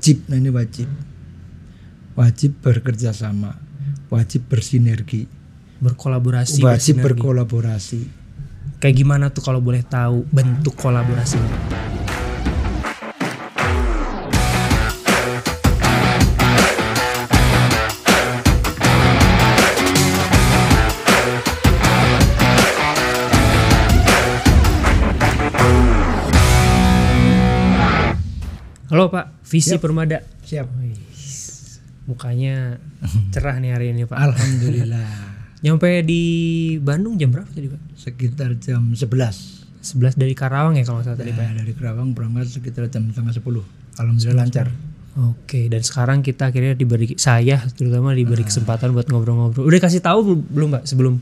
[0.00, 0.24] wajib.
[0.32, 0.88] Nah ini wajib.
[2.16, 3.52] Wajib bekerja sama.
[4.08, 5.28] Wajib bersinergi.
[5.84, 7.04] Berkolaborasi wajib bersinergi.
[7.04, 8.00] berkolaborasi.
[8.80, 11.89] Kayak gimana tuh kalau boleh tahu bentuk kolaborasinya
[28.90, 29.86] Halo Pak, visi Yap.
[29.86, 30.18] Permada.
[30.42, 30.66] siap
[32.10, 32.74] Mukanya
[33.30, 34.18] cerah nih hari ini Pak.
[34.18, 35.30] alhamdulillah
[35.62, 36.22] Nyampe di
[36.82, 37.78] Bandung jam berapa tadi Pak?
[37.94, 39.06] sekitar jam 11
[39.78, 41.38] 11 dari Karawang ya kalau salah tadi Pak.
[41.38, 43.62] Nah, dari Kerawang berangkat sekitar jam setengah 10
[44.02, 44.66] alhamdulillah lancar
[45.10, 49.66] Oke, dan sekarang kita akhirnya diberi saya terutama diberi kesempatan buat ngobrol-ngobrol.
[49.66, 51.14] Udah kasih tahu bel- belum Pak sebelum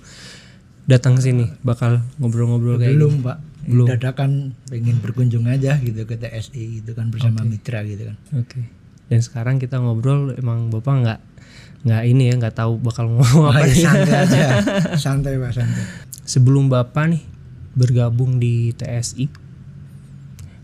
[0.89, 3.37] datang ke sini bakal ngobrol-ngobrol kayak belum pak
[3.69, 3.87] Belum.
[3.87, 8.17] dadakan pengen berkunjung aja gitu ke TSI gitu kan bersama mitra gitu kan?
[8.41, 8.61] Oke.
[9.09, 11.21] Dan sekarang kita ngobrol emang Bapak nggak
[11.87, 13.63] nggak ini ya nggak tahu bakal ngomong apa.
[13.63, 14.41] Oh, ya, santai aja
[15.05, 15.85] santai pak santai
[16.29, 17.23] Sebelum Bapak nih
[17.73, 19.31] bergabung di TSI,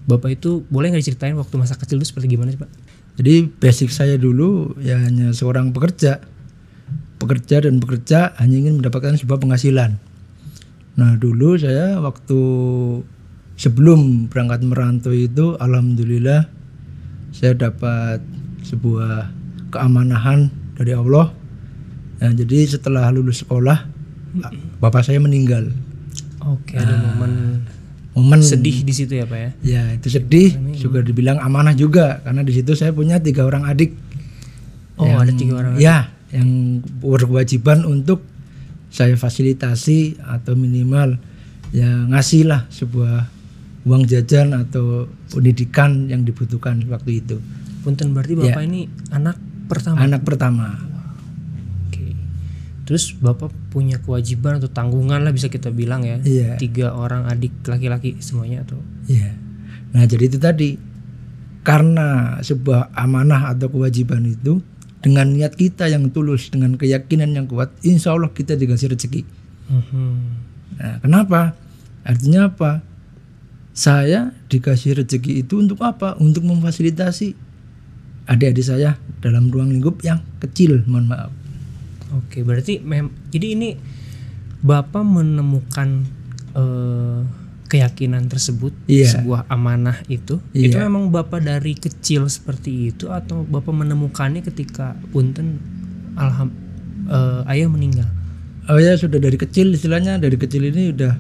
[0.05, 2.69] Bapak itu boleh nggak diceritain waktu masa kecil itu seperti gimana sih Pak?
[3.15, 6.19] jadi basic saya dulu ya hanya seorang pekerja
[7.23, 9.97] pekerja dan bekerja hanya ingin mendapatkan sebuah penghasilan
[10.95, 12.41] nah dulu saya waktu
[13.59, 16.47] sebelum berangkat merantau itu alhamdulillah
[17.35, 18.23] saya dapat
[18.63, 19.31] sebuah
[19.75, 21.35] keamanahan dari Allah.
[22.23, 23.91] Nah, jadi setelah lulus sekolah
[24.79, 25.71] bapak saya meninggal.
[26.47, 27.63] Oke, ada momen
[28.15, 29.51] momen sedih di situ ya Pak ya?
[29.63, 30.55] ya itu sedih.
[30.79, 33.95] Juga dibilang amanah juga karena di situ saya punya tiga orang adik.
[34.95, 35.75] Oh, ada tiga orang.
[35.75, 38.23] ya yang berkewajiban untuk
[38.95, 41.19] saya fasilitasi atau minimal
[41.75, 43.27] ya ngasih lah sebuah
[43.83, 47.43] uang jajan atau pendidikan yang dibutuhkan waktu itu
[47.83, 49.99] Punten berarti Bapak ini anak pertama.
[49.99, 50.79] anak pertama
[51.91, 52.15] Oke.
[52.87, 56.23] Terus Bapak punya kewajiban atau tanggungan lah bisa kita bilang ya.
[56.23, 56.57] Iya.
[56.57, 58.79] Tiga orang adik laki-laki semuanya atau
[59.11, 59.35] Iya.
[59.95, 60.77] Nah, jadi itu tadi
[61.65, 64.61] karena sebuah amanah atau kewajiban itu
[65.05, 69.29] dengan niat kita yang tulus, dengan keyakinan yang kuat, insya Allah kita dikasih rezeki.
[69.69, 70.13] Mhm.
[70.81, 71.53] Nah, kenapa?
[72.09, 72.81] Artinya apa?
[73.77, 76.17] Saya dikasih rezeki itu untuk apa?
[76.17, 77.37] Untuk memfasilitasi
[78.25, 81.29] adik-adik saya dalam ruang lingkup yang kecil, mohon maaf.
[82.17, 83.77] Oke, berarti mem jadi ini
[84.65, 86.09] Bapak menemukan
[86.57, 87.21] eh,
[87.75, 89.19] keyakinan tersebut, Iya.
[89.19, 90.71] sebuah amanah itu, Iya.
[90.71, 95.59] itu memang Bapak dari kecil seperti itu atau Bapak menemukannya ketika punten
[96.15, 96.55] alham
[97.11, 98.07] eh, ayah meninggal?
[98.71, 101.13] Oh ya sudah dari kecil istilahnya dari kecil ini udah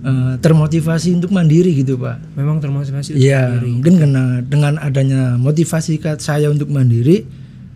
[0.00, 2.22] eh, termotivasi untuk mandiri gitu pak.
[2.38, 3.68] Memang termotivasi untuk Iya, mandiri.
[3.74, 7.26] mungkin karena dengan adanya motivasi saya untuk mandiri,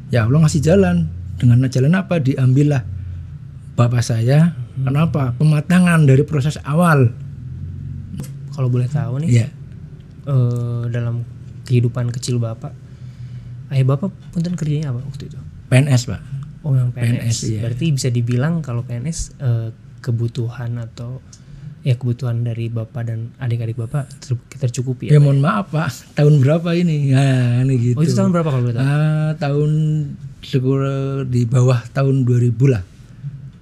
[0.09, 1.11] ya Allah ngasih jalan.
[1.35, 2.23] Dengan jalan apa?
[2.23, 2.81] Diambillah
[3.75, 4.55] bapak saya.
[4.79, 4.87] Hmm.
[4.89, 5.35] Kenapa?
[5.37, 7.13] Pematangan dari proses awal.
[8.55, 9.47] Kalau boleh tahu nih, Iya.
[10.25, 11.27] eh, dalam
[11.65, 12.71] kehidupan kecil bapak
[13.69, 16.21] ayah bapak punten kerjanya apa waktu itu PNS pak.
[16.61, 17.61] oh yang PNS, PNS, iya.
[17.61, 19.69] berarti bisa dibilang kalau PNS eh,
[19.99, 21.19] kebutuhan atau
[21.81, 26.39] ya kebutuhan dari bapak dan adik-adik bapak ter tercukupi Ya ya mohon maaf pak, tahun
[26.39, 27.11] berapa ini?
[27.11, 27.25] Ya
[27.61, 27.97] ini gitu.
[27.97, 29.71] oh itu tahun berapa kalau boleh tahu Ah, tahun
[30.41, 30.81] syukur
[31.27, 32.85] di bawah tahun 2000 lah.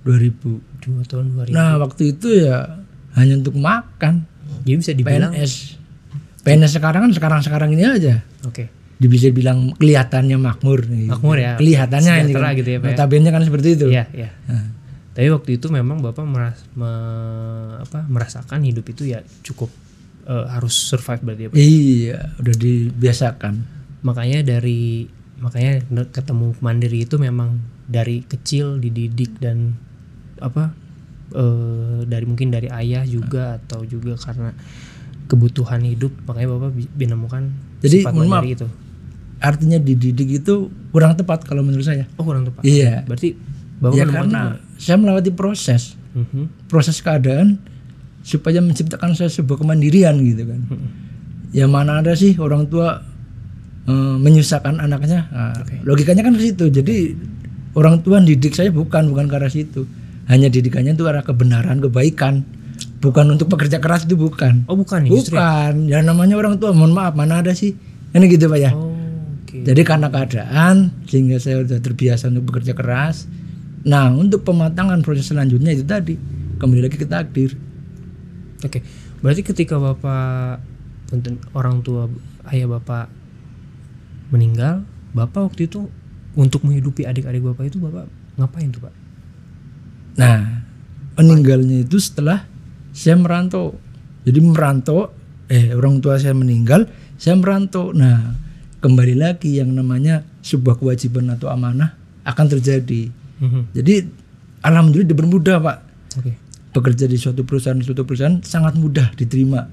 [0.03, 0.59] 2000.
[0.83, 2.83] dua tahun 2000 Nah waktu itu ya
[3.15, 4.27] hanya untuk makan.
[4.63, 5.55] Jadi bisa dibilang PNS.
[6.43, 8.15] PNS sekarang kan sekarang-sekarang ini aja.
[8.47, 11.11] oke bisa bilang kelihatannya makmur nih.
[11.11, 11.59] Makmur ya.
[11.59, 12.55] Kelihatannya ini kan.
[12.55, 12.95] gitu ya, Pak ya.
[12.95, 13.87] Notabene kan seperti itu.
[13.91, 14.31] Iya, iya.
[14.47, 14.67] Nah,
[15.13, 19.69] Tapi waktu itu memang Bapak meras, me- apa, merasakan hidup itu ya cukup
[20.25, 21.57] eh, harus survive berarti ya Pak?
[21.59, 23.55] Iya, udah dibiasakan.
[24.07, 25.11] Makanya dari
[25.43, 25.83] makanya
[26.15, 27.59] ketemu mandiri itu memang
[27.91, 29.75] dari kecil dididik dan
[30.39, 30.71] apa
[31.33, 34.53] eh, dari mungkin dari ayah juga atau juga karena
[35.27, 37.43] kebutuhan hidup makanya Bapak menemukan
[37.81, 38.45] Jadi, sifat maaf.
[38.45, 38.67] itu.
[39.43, 42.07] Artinya dididik itu kurang tepat kalau menurut saya.
[42.21, 42.63] Oh kurang tepat.
[42.63, 43.03] Iya.
[43.09, 43.35] Berarti
[43.83, 45.99] Bapak Ya karena itu saya melewati proses?
[46.13, 46.69] Mhm.
[46.69, 47.57] proses keadaan
[48.21, 50.61] supaya menciptakan saya sebuah kemandirian gitu kan.
[51.57, 53.01] Ya mana ada sih orang tua
[53.89, 55.27] eh, menyusahkan anaknya.
[55.33, 56.69] Nah, Logikanya kan ke situ.
[56.69, 57.17] Jadi
[57.73, 59.89] orang tua didik saya bukan bukan ke arah situ.
[60.31, 62.47] Hanya didikannya itu arah kebenaran, kebaikan.
[63.03, 64.67] Bukan untuk pekerja keras itu bukan.
[64.71, 65.35] Oh bukan ya justru.
[65.35, 65.43] ya?
[65.43, 65.73] Bukan.
[65.91, 67.75] Ya namanya orang tua, mohon maaf, mana ada sih?
[68.15, 68.71] Kan gitu Pak ya.
[68.71, 68.93] Oh
[69.53, 69.69] oke.
[69.69, 73.29] Jadi karena keadaan sehingga saya sudah terbiasa untuk bekerja keras.
[73.83, 76.15] Nah, untuk pematangan proses selanjutnya itu tadi
[76.57, 77.59] kembali lagi ke takdir.
[78.63, 78.79] Oke,
[79.21, 80.63] berarti ketika bapak
[81.53, 82.09] orang tua
[82.49, 83.11] ayah bapak
[84.33, 85.93] meninggal bapak waktu itu
[86.33, 88.09] untuk menghidupi adik-adik bapak itu bapak
[88.41, 88.95] ngapain tuh pak
[90.13, 90.65] Nah,
[91.17, 92.45] meninggalnya itu setelah
[92.93, 93.77] saya merantau.
[94.23, 95.11] Jadi merantau,
[95.49, 96.87] eh orang tua saya meninggal,
[97.17, 97.91] saya merantau.
[97.91, 98.37] Nah,
[98.79, 103.09] kembali lagi yang namanya sebuah kewajiban atau amanah akan terjadi.
[103.41, 103.73] Mhm.
[103.75, 103.95] Jadi
[104.63, 105.79] alhamdulillah dipermudah pak.
[106.19, 106.33] oke
[106.73, 109.69] Bekerja di suatu perusahaan suatu perusahaan sangat mudah diterima,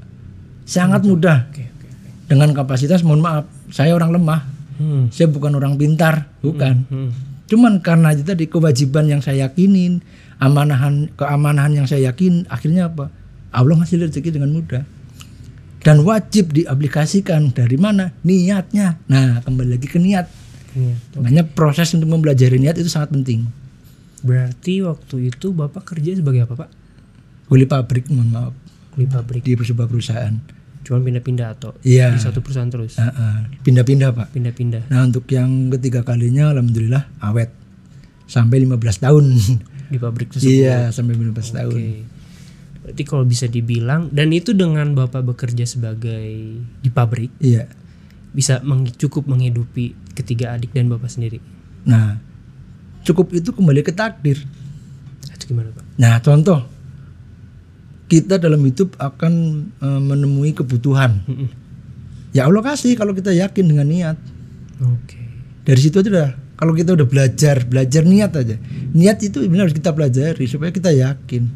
[0.68, 1.48] sangat mudah.
[1.48, 2.08] oke oke oke.
[2.28, 4.42] Dengan kapasitas, mohon maaf, saya orang lemah,
[4.80, 5.08] Hmm.
[5.12, 6.88] saya bukan orang pintar, bukan.
[6.88, 7.12] Hmm.
[7.50, 10.06] Cuman karena itu tadi kewajiban yang saya yakinin,
[10.38, 13.10] amanahan keamanahan yang saya yakin, akhirnya apa?
[13.50, 14.86] Allah ngasih rezeki dengan mudah.
[15.82, 18.14] Dan wajib diaplikasikan dari mana?
[18.22, 19.02] Niatnya.
[19.10, 20.30] Nah, kembali lagi ke niat.
[20.78, 20.96] Iya.
[21.18, 23.50] Makanya proses untuk mempelajari niat itu sangat penting.
[24.20, 26.70] berarti waktu itu bapak kerja sebagai apa pak
[27.50, 28.54] Kuli pabrik, mohon maaf,
[28.94, 30.59] kuli pabrik di sebuah perusahaan.
[30.82, 32.12] Cuman pindah-pindah atau Iya.
[32.12, 33.38] di satu perusahaan terus Ah, ah.
[33.62, 34.28] Pindah-pindah, Pak.
[34.32, 37.52] pindah-pindah Nah, untuk yang ketiga kalinya alhamdulillah awet.
[38.26, 39.26] Sampai 15 tahun.
[39.90, 41.74] di pabrik tersebut iya, sampai 15 tahun.
[41.74, 41.90] Oke.
[42.80, 46.30] Berarti kalau bisa dibilang dan itu dengan Bapak bekerja sebagai
[46.62, 47.66] di pabrik Iya.
[48.30, 51.42] bisa meng- cukup menghidupi ketiga adik dan Bapak sendiri.
[51.84, 52.22] Nah,
[53.02, 54.38] cukup itu kembali ke takdir.
[55.28, 55.84] Itu gimana, Pak?
[55.98, 56.70] Nah, contoh
[58.10, 59.34] kita dalam hidup akan
[59.80, 61.22] eh, menemui kebutuhan.
[61.30, 61.48] Mm-mm.
[62.34, 64.18] Ya Allah kasih kalau kita yakin dengan niat.
[64.82, 65.18] Oke.
[65.66, 66.32] Dari situ aja udah.
[66.60, 68.60] Kalau kita udah belajar, belajar niat aja.
[68.92, 71.48] Niat itu benar harus kita pelajari supaya kita yakin.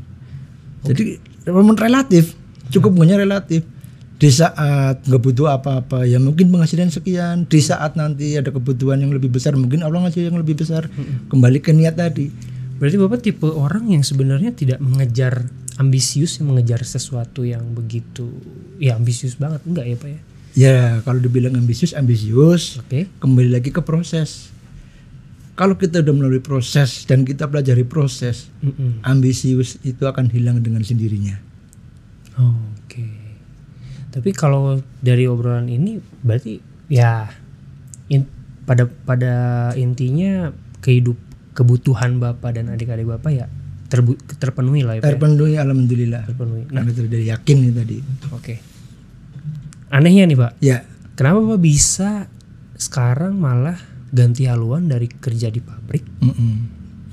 [0.87, 1.19] Jadi
[1.51, 2.39] memang relatif,
[2.71, 3.67] cukup punya relatif.
[4.15, 7.43] Di saat nggak butuh apa-apa, ya mungkin penghasilan sekian.
[7.51, 10.87] Di saat nanti ada kebutuhan yang lebih besar, mungkin Allah ngasih yang lebih besar.
[11.27, 12.31] Kembali ke niat tadi.
[12.79, 15.51] Berarti Bapak tipe orang yang sebenarnya tidak mengejar
[15.81, 18.29] ambisius yang mengejar sesuatu yang begitu
[18.77, 20.19] ya ambisius banget enggak ya, Pak ya?
[20.53, 22.77] Ya kalau dibilang ambisius, ambisius.
[22.77, 23.09] Oke.
[23.17, 24.53] Kembali lagi ke proses.
[25.53, 29.05] Kalau kita udah melalui proses dan kita pelajari proses, Mm-mm.
[29.05, 31.37] ambisius itu akan hilang dengan sendirinya.
[32.37, 33.05] Oke.
[34.13, 37.29] Tapi kalau dari obrolan ini berarti ya
[38.09, 38.29] in-
[38.65, 39.33] pada pada
[39.73, 40.53] intinya
[40.85, 41.17] kehidup
[41.53, 43.45] kebutuhan bapak dan adik-adik bapak ya
[43.93, 45.05] terbu- terpenuhi lah ya ya?
[45.05, 46.25] Terpenuhi alhamdulillah.
[46.25, 46.65] terpenuhi.
[46.67, 47.97] Nah, itu dari yakin nih tadi.
[48.31, 48.55] oke.
[49.89, 50.81] Anehnya nih pak, Ya,
[51.13, 52.25] kenapa pak bisa
[52.73, 53.77] sekarang malah
[54.09, 56.53] ganti haluan dari kerja di pabrik mm-mm.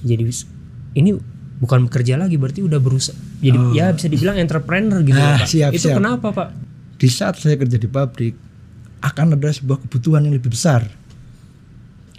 [0.01, 0.49] jadi bis-
[0.93, 1.17] ini
[1.57, 5.47] bukan bekerja lagi berarti udah berusaha jadi ya bisa dibilang entrepreneur gitu Ah, ya, pak.
[5.47, 5.97] siap, Itu siap.
[5.97, 6.49] kenapa pak?
[6.97, 8.37] di saat saya kerja di pabrik
[9.01, 10.85] akan ada sebuah kebutuhan yang lebih besar.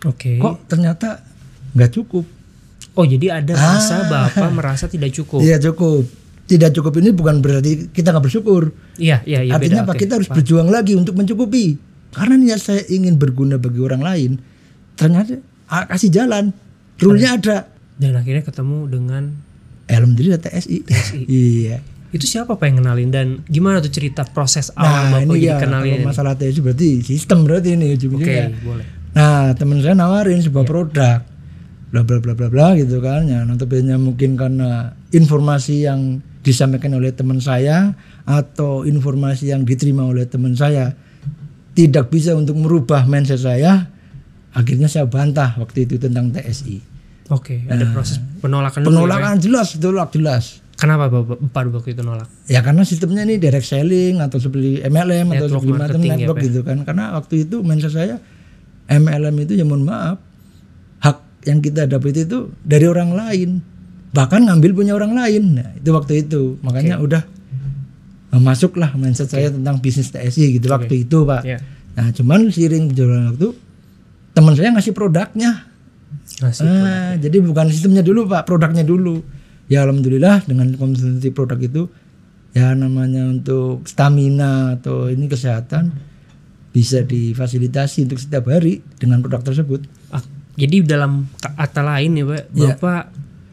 [0.01, 0.37] Oke.
[0.37, 1.21] Kok ternyata
[1.71, 2.25] nggak cukup?
[2.91, 5.39] Oh jadi ada rasa bapak merasa tidak cukup.
[5.39, 6.03] Iya cukup.
[6.43, 8.75] Tidak cukup ini bukan berarti kita nggak bersyukur.
[8.99, 9.87] Iya iya iya Artinya beda.
[9.87, 9.93] apa?
[9.95, 10.01] Oke.
[10.03, 11.79] Kita harus berjuang lagi untuk mencukupi.
[12.11, 14.31] Karena niat saya ingin berguna bagi orang lain,
[14.99, 15.39] ternyata
[15.71, 16.51] ah, kasih jalan.
[16.99, 17.57] Rule-nya ada.
[17.95, 19.23] Dan akhirnya ketemu dengan
[19.87, 20.77] Alhamdulillah TSI.
[21.31, 21.79] iya.
[22.11, 25.47] itu siapa pak yang kenalin dan gimana tuh cerita proses Nah, awal bapak ini jadi
[25.47, 28.47] ya kenalin masalah TSI berarti sistem berarti ini Oke ujung-ujungnya.
[28.67, 28.85] boleh.
[29.15, 31.23] Nah, teman saya nawarin sebuah produk.
[31.91, 33.27] Bla bla bla bla bla gitu kan.
[33.27, 37.93] Ya, notabene mungkin karena informasi yang disampaikan oleh teman saya
[38.25, 40.95] atau informasi yang diterima oleh teman saya
[41.75, 43.87] tidak bisa untuk merubah mindset saya,
[44.51, 46.91] akhirnya saya bantah waktu itu tentang TSI.
[47.31, 48.95] Oke ada proses penolakan dulu ya?
[49.07, 50.59] Penolakan jelas, tolak jelas.
[50.75, 52.25] Kenapa bapak, waktu itu nolak?
[52.49, 56.17] Ya karena sistemnya ini direct selling atau seperti MLM atau Network seperti macam marketing ya,
[56.17, 56.47] network Pak?
[56.49, 56.77] gitu kan.
[56.83, 58.15] Karena waktu itu mindset saya
[58.89, 60.17] MLM itu ya mohon maaf
[61.45, 63.49] yang kita dapat itu dari orang lain.
[64.11, 65.61] Bahkan ngambil punya orang lain.
[65.61, 66.59] Nah, itu waktu itu.
[66.61, 67.23] Makanya udah
[68.35, 71.41] eh, masuklah mindset saya tentang bisnis TSI gitu waktu itu, Pak.
[71.47, 71.57] Ya.
[71.95, 73.47] Nah, cuman seiring berjalan waktu
[74.31, 75.67] teman saya ngasih produknya.
[76.39, 76.63] Ngasih.
[76.63, 79.23] Ah, jadi bukan sistemnya dulu pak, produknya dulu.
[79.71, 81.87] Ya alhamdulillah dengan konsumsi produk itu
[82.51, 85.95] ya namanya untuk stamina atau ini kesehatan
[86.75, 89.87] bisa difasilitasi untuk setiap hari dengan produk tersebut.
[90.11, 90.23] Ah,
[90.61, 92.77] jadi dalam kata lain ya pak, Iya.
[92.77, 93.01] bapak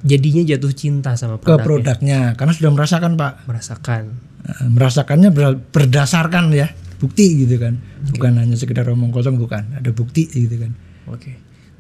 [0.00, 1.64] jadinya jatuh cinta sama Ke produknya.
[1.64, 4.02] produknya karena sudah merasakan pak, Merasakan.
[4.44, 7.78] Ah, merasakannya ber- berdasarkan ya bukti gitu kan,
[8.10, 10.72] bukan hanya sekedar omong kosong bukan, ada bukti gitu kan.
[11.06, 11.34] Oke.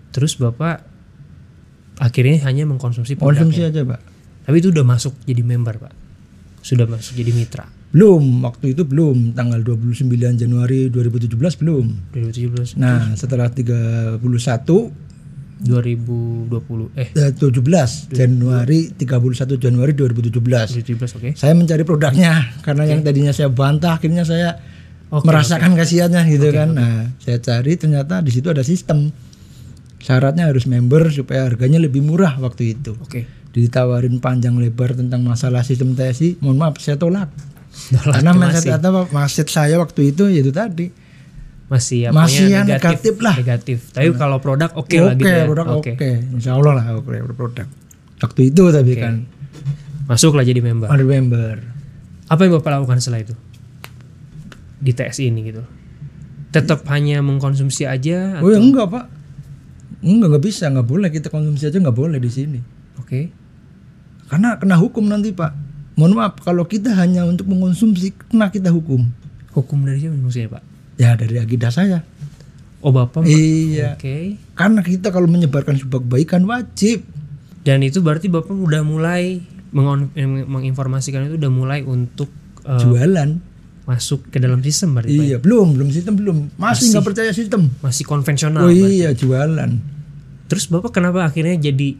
[0.08, 0.82] Terus bapak
[1.98, 3.44] akhirnya hanya mengkonsumsi produknya.
[3.44, 4.00] Konsumsi aja pak.
[4.44, 5.92] Tapi itu udah masuk jadi member pak.
[6.60, 7.66] Sudah masuk jadi mitra.
[7.88, 10.04] Belum, waktu itu belum, tanggal 29
[10.36, 12.12] Januari 2017 belum.
[12.12, 14.92] 2017, Nah, setelah 31
[15.58, 20.38] 2020, eh eh, 17 Januari 31 Januari 2017.
[20.38, 21.28] 2017 oke.
[21.34, 24.62] Saya mencari produknya karena yang tadinya saya bantah akhirnya saya
[25.08, 26.76] Oke, merasakan kasihannya gitu kan.
[26.76, 29.10] Nah, saya cari ternyata di situ ada sistem.
[29.98, 32.94] Syaratnya harus member supaya harganya lebih murah waktu itu.
[33.02, 33.26] Oke.
[33.50, 37.32] Ditawarin panjang lebar tentang masalah sistem TSI, mohon maaf saya tolak.
[37.90, 38.78] Tolak Karena mindset
[39.10, 41.07] mindset saya waktu itu yaitu tadi.
[41.68, 43.34] Masih Masih apanya yang negatif lah.
[43.36, 43.78] Negatif.
[43.92, 45.44] Tapi kalau produk oke Oke, lah gitu ya.
[45.44, 45.90] produk oke.
[45.94, 46.10] Oke.
[46.32, 47.66] Insya Allah lah oke produk.
[48.18, 49.02] Waktu itu tapi Oke.
[49.04, 49.14] kan
[50.08, 50.88] Masuk lah jadi member.
[50.88, 51.60] member.
[52.32, 53.36] Apa yang Bapak lakukan setelah itu?
[54.80, 55.60] Di TSI ini gitu.
[56.48, 59.04] Tetap hanya mengkonsumsi aja Oh ya enggak pak,
[60.00, 62.60] enggak nggak bisa nggak boleh kita konsumsi aja nggak boleh di sini.
[62.96, 63.28] Oke.
[64.32, 65.52] Karena kena hukum nanti pak.
[66.00, 69.12] Mohon maaf kalau kita hanya untuk mengkonsumsi kena kita hukum.
[69.52, 70.62] Hukum dari siapa maksudnya, Pak?
[70.98, 72.02] Ya dari akidah saya.
[72.78, 73.26] Oh, Bapak.
[73.26, 73.98] Iya.
[73.98, 74.38] Oke.
[74.54, 77.02] Karena kita kalau menyebarkan sebuah kebaikan wajib.
[77.62, 79.42] Dan itu berarti Bapak udah mulai
[79.74, 80.14] mengon-
[80.46, 82.30] menginformasikan itu udah mulai untuk
[82.64, 83.50] eh, Jualan.
[83.88, 85.24] masuk ke dalam sistem berarti Pak?
[85.24, 86.36] Iya belum belum sistem belum.
[86.60, 87.72] Masih nggak percaya sistem.
[87.80, 88.68] Masih konvensional.
[88.68, 89.00] Oh berarti.
[89.00, 89.70] iya jualan.
[90.48, 91.96] Terus Bapak kenapa akhirnya jadi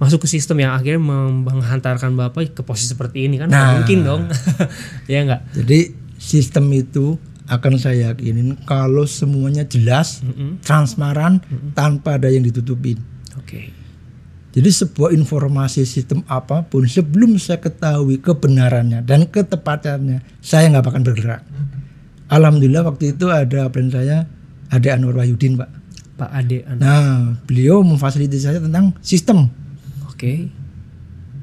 [0.00, 1.00] masuk ke sistem yang akhirnya
[1.44, 3.52] menghantarkan Bapak ke posisi seperti ini kan?
[3.52, 3.80] Nah.
[3.80, 4.22] mungkin dong.
[5.12, 5.44] ya enggak?
[5.52, 10.24] Jadi sistem itu akan saya yakinin kalau semuanya jelas,
[10.64, 11.44] transparan,
[11.76, 12.96] tanpa ada yang ditutupin.
[13.36, 13.68] Oke.
[14.54, 21.02] Jadi sebuah informasi sistem apa pun sebelum saya ketahui kebenarannya dan ketepatannya, saya nggak akan
[21.02, 21.42] bergerak.
[22.30, 24.30] Alhamdulillah waktu itu ada brand saya,
[24.70, 25.70] ada Anwar Wahyudin, Pak.
[26.14, 29.50] Pak Ade An- Nah, beliau memfasilitasi saya tentang sistem.
[30.06, 30.48] Oke.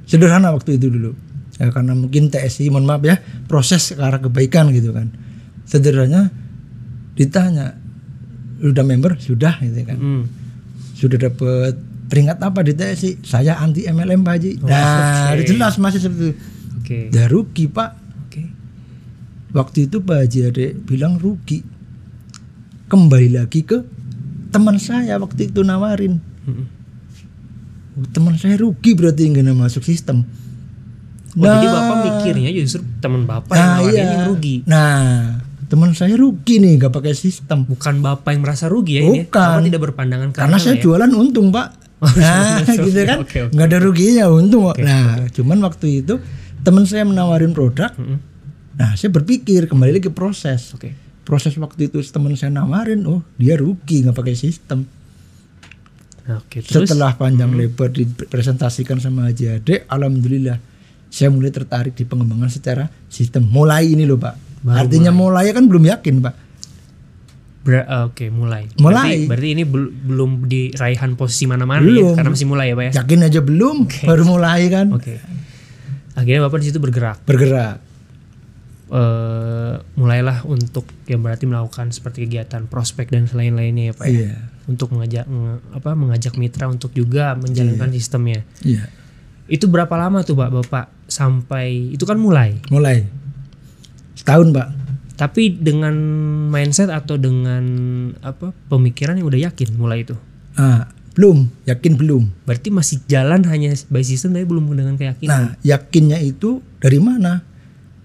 [0.07, 1.11] Sederhana waktu itu dulu.
[1.59, 5.11] Ya, karena mungkin TSI, mohon maaf ya, proses ke arah kebaikan gitu kan.
[5.71, 6.27] Sederhananya
[7.15, 7.79] ditanya,
[8.59, 9.15] udah member?
[9.23, 9.95] Sudah gitu kan.
[9.95, 10.23] Hmm.
[10.99, 11.79] Sudah dapat
[12.11, 13.23] peringkat apa di TSI?
[13.23, 14.51] Saya anti MLM Pak Haji.
[14.67, 15.47] nah, oke.
[15.47, 16.35] jelas masih seperti itu.
[16.83, 16.99] Oke.
[17.15, 17.91] Ya rugi Pak.
[18.27, 18.43] Oke.
[19.55, 21.63] Waktu itu Pak Haji Ade bilang rugi.
[22.91, 23.79] Kembali lagi ke
[24.51, 26.19] teman saya waktu itu nawarin.
[26.43, 26.67] Mm-mm.
[27.95, 30.27] Oh, teman saya rugi berarti nggak masuk sistem.
[31.39, 34.55] Oh, jadi Bapak mikirnya justru teman Bapak yang nawarin yang rugi.
[34.67, 35.39] Nah,
[35.71, 37.63] teman saya rugi nih nggak pakai sistem.
[37.63, 39.23] Bukan Bapak yang merasa rugi ya ini.
[39.23, 39.39] Bukan.
[39.39, 40.83] Bapak tidak berpandangan Karena saya ya?
[40.83, 41.67] jualan untung, Pak.
[42.19, 42.59] Nah,
[42.91, 43.23] gitu kan.
[43.23, 43.55] Oke, oke.
[43.55, 44.83] nggak ada ruginya untung kok.
[44.83, 46.19] Nah, cuman waktu itu
[46.67, 47.87] teman saya menawarin produk.
[47.95, 48.19] Mm-mm.
[48.75, 50.75] Nah, saya berpikir kembali lagi ke proses.
[50.75, 50.91] Oke.
[51.23, 54.83] Proses waktu itu teman saya nawarin, oh dia rugi nggak pakai sistem.
[56.27, 56.59] Oke.
[56.67, 60.59] Terus Setelah panjang lebar dipresentasikan sama Haji Ade, alhamdulillah
[61.07, 63.47] saya mulai tertarik di pengembangan secara sistem.
[63.47, 64.50] Mulai ini loh, Pak.
[64.61, 65.49] Baru Artinya mulai.
[65.49, 66.35] kan belum yakin, Pak.
[67.61, 68.65] ber- eh, oke, mulai.
[68.75, 69.05] Mulai.
[69.05, 72.09] Berarti, berarti ini bel- belum di raihan posisi mana-mana Belum.
[72.09, 72.91] ya karena masih mulai ya, Pak ya.
[72.99, 74.87] Yakin aja belum, baru mulai kan.
[74.91, 75.21] Oke.
[76.11, 77.21] Akhirnya Bapak di situ bergerak.
[77.23, 77.77] Bergerak.
[78.91, 84.11] eh mulailah untuk ya berarti melakukan seperti kegiatan prospek dan selain-lainnya ya Pak ya.
[84.11, 84.33] Iya.
[84.67, 88.43] Untuk mengajak nge- apa mengajak mitra untuk juga menjalankan sistemnya.
[88.59, 88.91] Iya.
[89.47, 92.59] Itu berapa lama tuh Pak Bapak sampai itu kan mulai.
[92.67, 93.07] Mulai.
[94.21, 94.67] Setahun, Pak.
[95.17, 95.93] Tapi dengan
[96.49, 97.61] mindset atau dengan
[98.25, 100.17] apa pemikiran yang udah yakin mulai itu.
[100.57, 102.29] Ah, belum, yakin belum.
[102.45, 105.29] Berarti masih jalan hanya by system tapi belum dengan keyakinan.
[105.29, 107.45] Nah, yakinnya itu dari mana?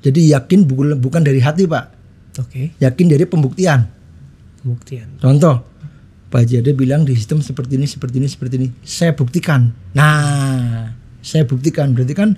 [0.04, 1.84] Jadi yakin bukan bukan dari hati, Pak.
[2.36, 3.88] Oke, Yakin dari pembuktian.
[4.60, 5.08] pembuktian.
[5.16, 5.64] Contoh,
[6.28, 8.68] Pak Haji Ade bilang di sistem seperti ini, seperti ini, seperti ini.
[8.84, 9.72] Saya buktikan.
[9.96, 10.92] Nah,
[11.24, 11.96] saya buktikan.
[11.96, 12.36] Berarti kan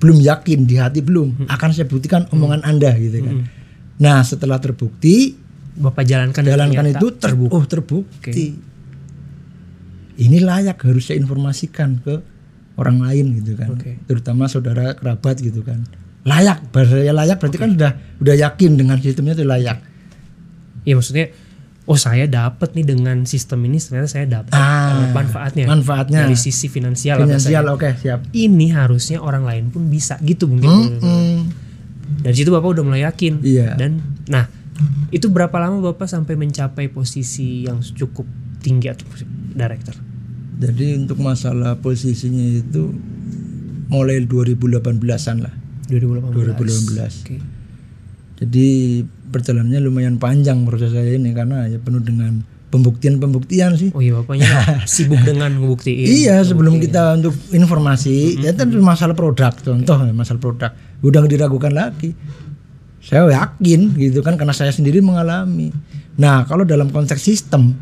[0.00, 1.48] belum yakin di hati belum.
[1.48, 3.36] Akan saya buktikan omongan Anda gitu kan.
[3.96, 5.36] Nah, setelah terbukti,
[5.76, 8.56] Bapak jalankan jalankan itu ter oh terbukti.
[10.16, 12.14] Ini layak harus saya informasikan ke
[12.80, 13.76] orang lain gitu kan.
[13.76, 14.00] Oke.
[14.08, 15.84] Terutama saudara kerabat gitu kan.
[16.24, 19.78] Layak, bahasa layak berarti kan sudah udah yakin dengan sistemnya itu layak.
[20.88, 21.28] Ya maksudnya
[21.86, 25.64] oh saya dapat nih dengan sistem ini ternyata saya dapat Ah, eh, manfaatnya.
[25.66, 26.26] manfaatnya.
[26.26, 28.26] dari sisi finansial, lah Finansial oke, siap.
[28.30, 30.98] Ini harusnya orang lain pun bisa gitu mungkin.
[30.98, 31.38] Hmm,
[32.22, 33.38] Dari situ Bapak udah mulai yakin.
[33.38, 33.78] Iya.
[33.78, 34.50] Dan nah,
[35.10, 38.26] itu berapa lama Bapak sampai mencapai posisi yang cukup
[38.58, 39.06] tinggi atau
[39.54, 39.94] director?
[40.56, 42.90] Jadi untuk masalah posisinya itu
[43.86, 45.54] mulai 2018-an lah.
[45.86, 46.34] 2018.
[46.34, 47.22] 2018.
[47.22, 47.36] Oke.
[48.36, 48.68] Jadi
[49.36, 52.40] perjalanannya lumayan panjang proses saya ini karena ya penuh dengan
[52.70, 53.90] pembuktian-pembuktian sih.
[53.94, 54.48] Oh iya Bapaknya
[54.90, 56.06] sibuk dengan ngebuktiin.
[56.06, 60.70] Iya sebelum kita untuk informasi ya itu masalah produk contoh ya, masalah produk.
[61.00, 62.12] Udah diragukan lagi.
[63.00, 65.70] Saya yakin gitu kan karena saya sendiri mengalami.
[66.18, 67.76] Nah kalau dalam konteks sistem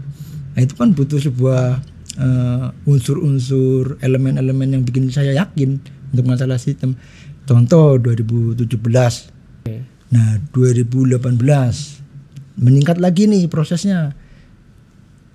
[0.55, 1.83] nah itu kan butuh sebuah
[2.15, 5.81] eh, unsur-unsur elemen-elemen yang bikin saya yakin
[6.15, 6.95] untuk masalah sistem.
[7.45, 8.65] Contoh 2017
[9.65, 9.94] Oke.
[10.13, 11.21] Nah 2018
[12.61, 14.13] meningkat lagi nih prosesnya.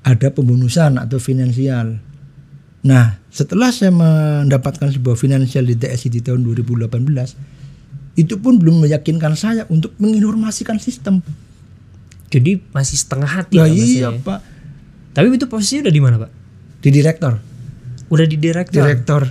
[0.06, 2.00] Ada pembonusan atau finansial.
[2.86, 6.90] Nah setelah saya mendapatkan sebuah finansial di TSI di tahun 2018
[8.18, 11.24] itu pun belum meyakinkan saya untuk menginformasikan sistem.
[12.30, 14.22] Jadi masih setengah hati Nah, masih iya ya?
[14.22, 14.40] pak
[15.18, 16.32] Tapi itu posisinya udah di mana pak?
[16.80, 17.34] di direktor.
[18.08, 18.84] Udah di direktur.
[18.88, 19.22] Direktor.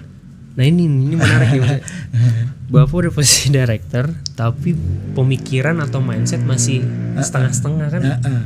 [0.59, 1.79] Nah ini ini menarik ya.
[2.69, 4.77] Bapak udah posisi director, tapi
[5.17, 6.85] pemikiran atau mindset masih
[7.17, 8.01] setengah-setengah kan?
[8.05, 8.45] Nah, ah.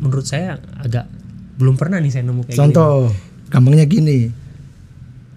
[0.00, 1.04] Menurut saya agak
[1.60, 2.60] belum pernah nih saya nemu kayak gini.
[2.62, 3.12] Contoh,
[3.52, 4.30] gampangnya gini.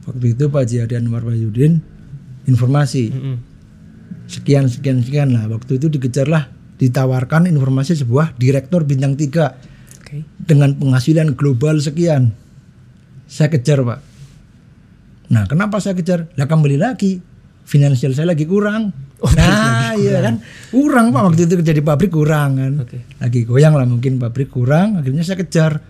[0.08, 1.82] Waktu itu Pak Haji Anwar Wahyudin
[2.50, 3.14] informasi
[4.26, 5.46] sekian sekian sekian lah.
[5.52, 6.50] Waktu itu dikejarlah
[6.82, 10.26] ditawarkan informasi sebuah direktur bintang 3 Oke.
[10.42, 12.34] dengan penghasilan global sekian.
[13.30, 14.00] Saya kejar pak.
[15.32, 16.28] Nah kenapa saya kejar?
[16.36, 17.31] Lah kembali lagi
[17.66, 18.94] finansial saya lagi kurang.
[19.38, 20.42] nah iya kan
[20.74, 22.74] kurang pak waktu itu kerja di pabrik kurang kan.
[22.82, 23.06] Oke.
[23.22, 24.98] Lagi goyang lah mungkin pabrik kurang.
[24.98, 25.82] Akhirnya saya kejar.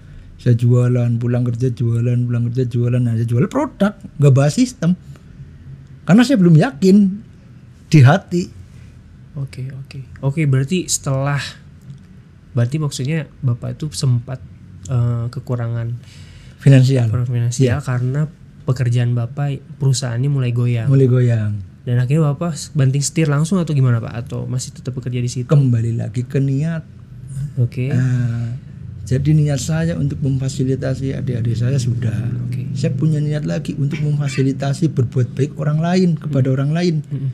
[0.41, 2.99] Saya jualan pulang kerja jualan pulang kerja jualan.
[2.99, 4.97] Nah saya jual produk nggak bahas sistem.
[6.03, 6.95] Karena saya belum yakin
[7.87, 8.43] di hati.
[9.39, 11.39] Oke oke oke berarti setelah
[12.51, 14.43] berarti maksudnya bapak itu sempat
[14.91, 15.95] eh, kekurangan
[16.61, 18.29] Finansial finansial karena
[18.63, 21.51] pekerjaan bapak perusahaannya mulai goyang mulai goyang.
[21.83, 25.49] dan akhirnya bapak banting setir langsung atau gimana pak atau masih tetap bekerja di situ?
[25.49, 26.85] Kembali lagi ke niat.
[27.57, 28.53] Oke Nah,
[29.01, 32.15] jadi niat saya untuk memfasilitasi adik-adik saya sudah.
[32.47, 36.95] oke Saya punya niat lagi untuk memfasilitasi berbuat baik orang lain kepada orang lain.
[37.03, 37.31] Mm-mm.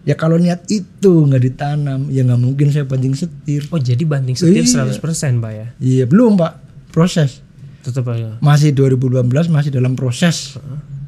[0.00, 3.68] Ya kalau niat itu nggak ditanam, ya nggak mungkin saya banting setir.
[3.68, 4.88] Oh jadi banting setir Iya.
[4.88, 5.66] 100% pak ya?
[5.76, 6.56] Iya belum pak,
[6.88, 7.44] proses.
[7.80, 8.36] Tetap aja.
[8.44, 10.60] Masih 2018 masih dalam proses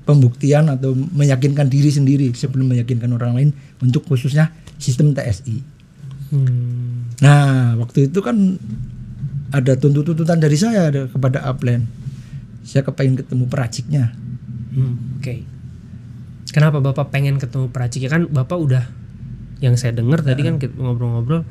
[0.03, 5.63] pembuktian atau meyakinkan diri sendiri sebelum meyakinkan orang lain untuk khususnya sistem TSI.
[6.33, 7.13] Hmm.
[7.23, 8.59] Nah, waktu itu kan
[9.53, 11.87] ada tuntut-tuntutan dari saya ada kepada Upland.
[12.65, 14.17] Saya kepengen ketemu peraciknya.
[14.73, 15.45] Hmm, Oke.
[16.53, 18.01] Kenapa bapak pengen ketemu peracik?
[18.05, 18.85] Ya kan bapak udah
[19.63, 21.47] yang saya dengar tadi kan ngobrol-ngobrol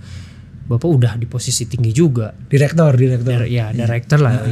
[0.68, 2.36] bapak udah di posisi tinggi juga.
[2.36, 3.44] Direktor, direktor.
[3.46, 4.46] Dir- ya director lah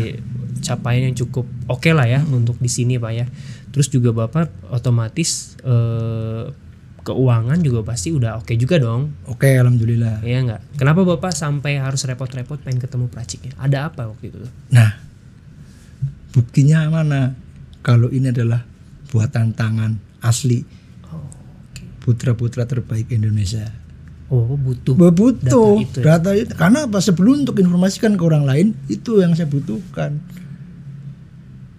[0.59, 3.25] capaian yang cukup oke lah ya untuk di sini pak ya
[3.69, 6.45] terus juga bapak otomatis eh,
[6.99, 10.21] keuangan juga pasti udah oke juga dong Oke, alhamdulillah.
[10.21, 14.99] ya nggak kenapa bapak sampai harus repot-repot pengen ketemu praciknya ada apa waktu itu Nah,
[16.31, 17.33] buktinya mana?
[17.79, 18.61] Kalau ini adalah
[19.09, 20.61] buatan tangan asli
[21.07, 21.17] oh,
[21.71, 23.65] oke putra-putra terbaik Indonesia.
[24.29, 26.05] oh butuh Butuh Data itu ya?
[26.05, 26.53] data itu.
[26.53, 27.01] Karena apa?
[27.01, 30.21] Sebelum untuk informasikan ke orang lain, itu yang saya butuhkan.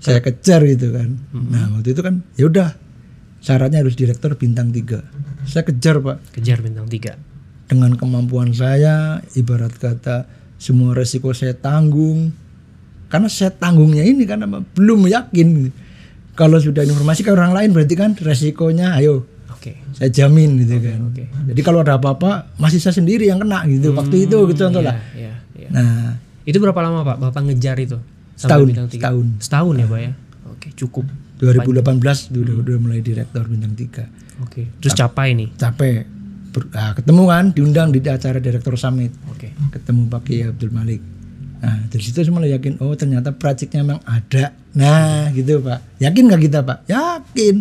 [0.00, 1.12] Saya kejar gitu kan.
[1.36, 2.72] Nah, waktu itu kan ya udah
[3.44, 5.48] syaratnya harus direktur bintang 3.
[5.48, 6.36] Saya kejar, Pak.
[6.36, 7.16] kejar bintang tiga.
[7.68, 10.28] Dengan kemampuan saya ibarat kata
[10.60, 12.32] semua resiko saya tanggung.
[13.10, 15.72] Karena saya tanggungnya ini karena belum yakin.
[16.36, 19.76] Kalau sudah informasi ke orang lain berarti kan resikonya ayo oke.
[19.92, 20.98] saya jamin gitu kan.
[21.10, 21.24] oke.
[21.52, 24.96] Jadi kalau ada apa-apa masih saya sendiri yang kena gitu waktu itu gitu contoh lah.
[25.12, 25.68] ya, ya.
[25.68, 26.16] nah.
[26.48, 28.00] Itu berapa lama pak bapak ngejar itu
[28.40, 29.00] Setahun, bintang tiga?
[29.12, 29.26] setahun.
[29.44, 30.12] setahun ya pak ya
[30.48, 31.04] oke cukup
[31.40, 36.08] 2018 udah udah mulai direktur bintang 3 oke terus capai nih capek
[36.50, 41.02] Ber- ah, ketemu kan diundang di acara direktur summit oke ketemu Pak Kiai Abdul Malik.
[41.60, 44.56] Nah dari situ mulai yakin, oh ternyata peraciknya memang ada.
[44.74, 46.78] Nah gitu Pak, yakin nggak kita Pak?
[46.90, 47.56] Yakin.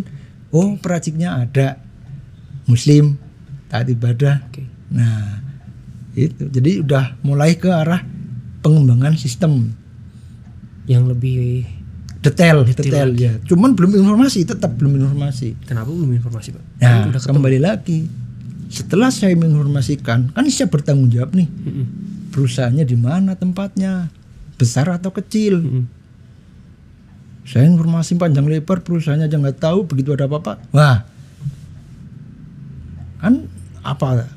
[0.50, 1.78] Oh peraciknya ada,
[2.66, 3.20] Muslim,
[3.70, 4.42] taat ibadah.
[4.50, 5.46] oke Nah
[6.18, 8.02] itu, jadi udah mulai ke arah
[8.66, 9.78] pengembangan sistem
[10.90, 11.70] yang lebih
[12.20, 13.34] detail, Detail detail, ya.
[13.46, 15.56] Cuman belum informasi, tetap belum informasi.
[15.70, 16.64] kenapa belum informasi pak?
[16.82, 18.10] Nah Kan udah kembali lagi,
[18.68, 21.48] setelah saya menginformasikan, kan saya bertanggung jawab nih.
[21.48, 21.86] Mm-mm.
[22.34, 24.10] perusahaannya di mana tempatnya?
[24.58, 25.62] Besar atau kecil?
[25.62, 25.86] Mm-mm.
[27.50, 30.62] saya informasi panjang lebar perusahaannya aja nggak tahu begitu ada apa-apa.
[30.70, 31.02] Wah.
[33.22, 33.50] Kan
[33.82, 34.30] apa?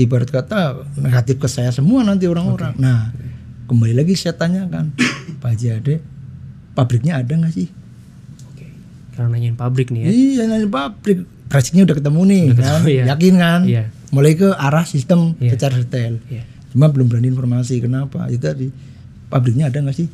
[0.00, 2.72] Ibarat kata negatif ke saya semua nanti orang-orang.
[2.80, 3.12] Nah
[3.70, 4.90] kembali lagi saya tanyakan
[5.38, 5.94] Pak Haji Ade
[6.74, 7.70] pabriknya ada nggak sih?
[8.50, 8.66] Oke
[9.14, 10.08] karena nanyain pabrik nih ya.
[10.10, 11.22] Iya nanya pabrik.
[11.46, 12.62] Pricingnya udah ketemu nih Udah kan?
[12.78, 13.04] ketemu, iya.
[13.10, 13.60] yakin kan?
[13.66, 13.84] Iya.
[14.10, 15.54] mulai ke arah sistem Iya.
[15.54, 16.18] secara detail.
[16.26, 16.42] Iya.
[16.70, 18.26] cuma belum berani informasi kenapa.
[18.26, 18.70] Itu tadi
[19.26, 20.06] pabriknya ada nggak sih?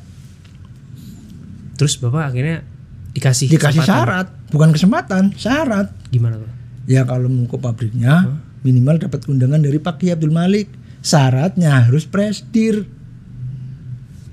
[1.76, 2.64] Terus bapak akhirnya
[3.12, 3.88] dikasih dikasih kesempatan.
[3.88, 5.88] syarat bukan kesempatan syarat.
[6.08, 6.48] Gimana tuh?
[6.88, 10.68] Ya kalau mau ke pabriknya minimal dapat undangan dari Pak Kiai Abdul Malik.
[11.04, 12.88] Syaratnya harus presdir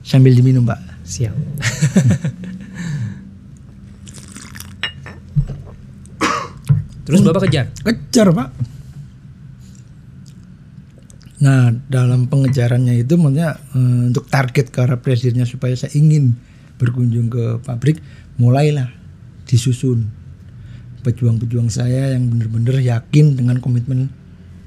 [0.04, 0.78] sambil diminum pak.
[1.08, 1.34] Siap.
[7.04, 7.68] Terus bapak kejar?
[7.84, 8.50] Kejar pak.
[11.44, 16.32] Nah, dalam pengejarannya itu maksudnya eh, untuk target ke arah presidennya supaya saya ingin
[16.80, 18.00] berkunjung ke pabrik,
[18.40, 18.88] mulailah
[19.44, 20.08] disusun.
[21.04, 24.08] Pejuang-pejuang saya yang benar-benar yakin dengan komitmen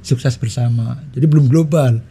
[0.05, 1.01] sukses bersama.
[1.17, 2.05] Jadi belum global,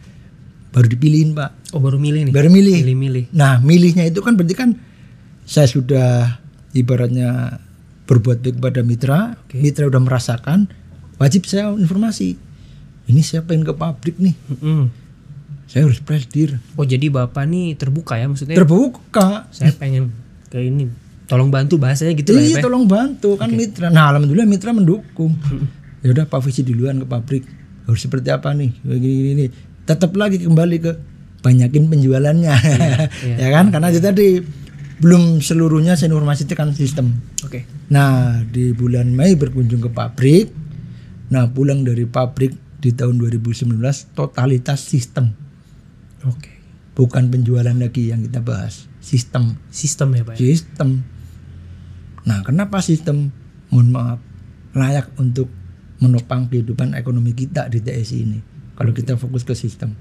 [0.76, 2.32] baru dipilihin pak, Oh baru milih nih.
[2.36, 2.84] baru milih.
[2.84, 3.24] Milih-milih.
[3.32, 4.76] Nah, milihnya itu kan berarti kan
[5.48, 6.36] saya sudah
[6.76, 7.56] ibaratnya
[8.04, 10.68] berbuat baik kepada mitra, mitra udah merasakan,
[11.16, 12.36] wajib saya informasi.
[13.08, 14.92] Ini saya pengen ke pabrik nih, Mm-mm.
[15.64, 16.60] saya harus presidir.
[16.76, 18.60] Oh jadi bapak nih terbuka ya maksudnya.
[18.60, 19.48] Terbuka.
[19.48, 20.12] saya pengen
[20.52, 20.92] ke ini.
[21.26, 22.60] Tolong bantu bahasanya gitu lah ya.
[22.60, 23.90] Iya, tolong bantu kan mitra.
[23.90, 25.34] Nah, alhamdulillah mitra mendukung.
[26.04, 27.42] Ya udah Pak Visi duluan ke pabrik.
[27.82, 28.70] Harus seperti apa nih?
[28.86, 29.18] Gini gini.
[29.34, 29.46] gini.
[29.86, 30.92] Tetap lagi kembali ke
[31.40, 32.54] banyakin penjualannya.
[33.42, 33.70] ya kan?
[33.70, 34.42] Karena itu tadi
[34.96, 37.20] belum seluruhnya saya informasi itu kan sistem.
[37.44, 37.68] Oke.
[37.92, 40.50] Nah, di bulan Mei berkunjung ke pabrik.
[41.30, 43.82] Nah, pulang dari pabrik di tahun 2019
[44.14, 45.34] totalitas sistem,
[46.22, 46.54] Oke.
[46.94, 48.86] bukan penjualan lagi yang kita bahas.
[49.02, 50.34] Sistem, Sistem ya pak.
[50.38, 50.54] ya?
[50.54, 51.02] sistem.
[52.26, 53.34] Nah, kenapa sistem?
[53.74, 54.18] Mohon maaf,
[54.74, 55.50] layak untuk
[55.98, 58.38] menopang kehidupan ekonomi kita di TSI ini.
[58.76, 59.96] Kalau kita fokus ke sistem,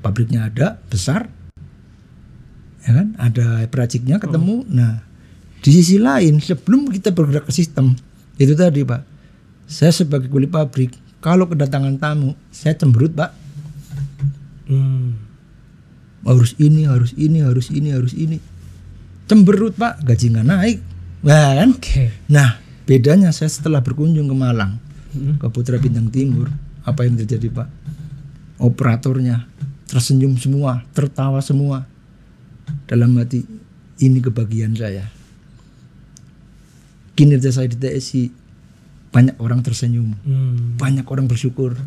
[0.00, 1.28] pabriknya ada besar,
[2.80, 3.12] ya kan?
[3.20, 4.64] Ada peraciknya ketemu.
[4.72, 5.04] Nah,
[5.60, 7.92] di sisi lain sebelum kita bergerak ke sistem,
[8.40, 9.04] itu tadi pak,
[9.68, 13.32] saya sebagai kulit pabrik, kalau kedatangan tamu, saya cemberut pak,
[14.66, 15.14] Hmm.
[16.26, 18.42] harus ini, harus ini, harus ini, harus ini,
[19.30, 20.78] cemberut pak, gaji nggak naik,
[21.22, 21.70] nah kan?
[21.70, 22.10] Oke.
[22.26, 24.82] Nah, bedanya saya setelah berkunjung ke Malang,
[25.14, 25.38] Mm-mm.
[25.38, 26.50] ke Putra Bintang Timur,
[26.82, 27.68] apa yang terjadi Pak?
[28.56, 29.44] Operatornya
[29.86, 31.86] tersenyum semua, tertawa semua.
[32.90, 33.46] Dalam hati,
[34.02, 35.06] ini kebahagiaan saya.
[37.16, 38.28] Kinerja saya di TSI,
[39.14, 40.76] banyak orang tersenyum, Hmm.
[40.76, 41.78] banyak orang bersyukur.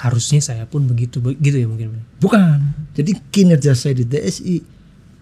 [0.00, 2.00] Harusnya saya pun begitu begitu ya mungkin.
[2.16, 4.64] Bukan, jadi kinerja saya di TSI,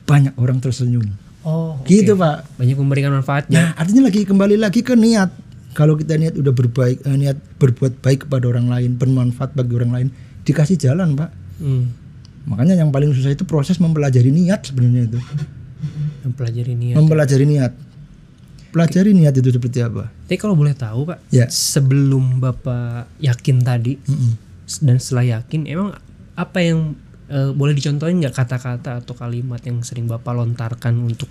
[0.06, 1.06] banyak orang tersenyum.
[1.42, 1.80] Oh.
[1.88, 2.60] Gitu Pak.
[2.60, 3.56] Banyak memberikan manfaatnya.
[3.56, 5.32] Nah, artinya lagi kembali lagi ke niat.
[5.72, 9.90] Kalau kita niat udah berbaik, eh, niat berbuat baik kepada orang lain, bermanfaat bagi orang
[9.90, 10.08] lain,
[10.42, 11.30] dikasih jalan, Pak.
[11.58, 11.92] Hmm.
[12.44, 15.20] Makanya yang paling susah itu proses mempelajari niat sebenarnya itu.
[16.22, 16.96] Mempelajari niat.
[16.96, 17.72] Mempelajari niat.
[18.70, 20.08] Pelajari niat itu seperti apa?
[20.24, 21.50] Tapi kalau boleh tahu pak, Ya.
[21.50, 24.38] sebelum bapak yakin tadi Mm-mm.
[24.80, 25.90] dan setelah yakin, emang
[26.32, 26.94] apa yang
[27.26, 31.26] eh, boleh dicontohin nggak kata-kata atau kalimat yang sering bapak lontarkan untuk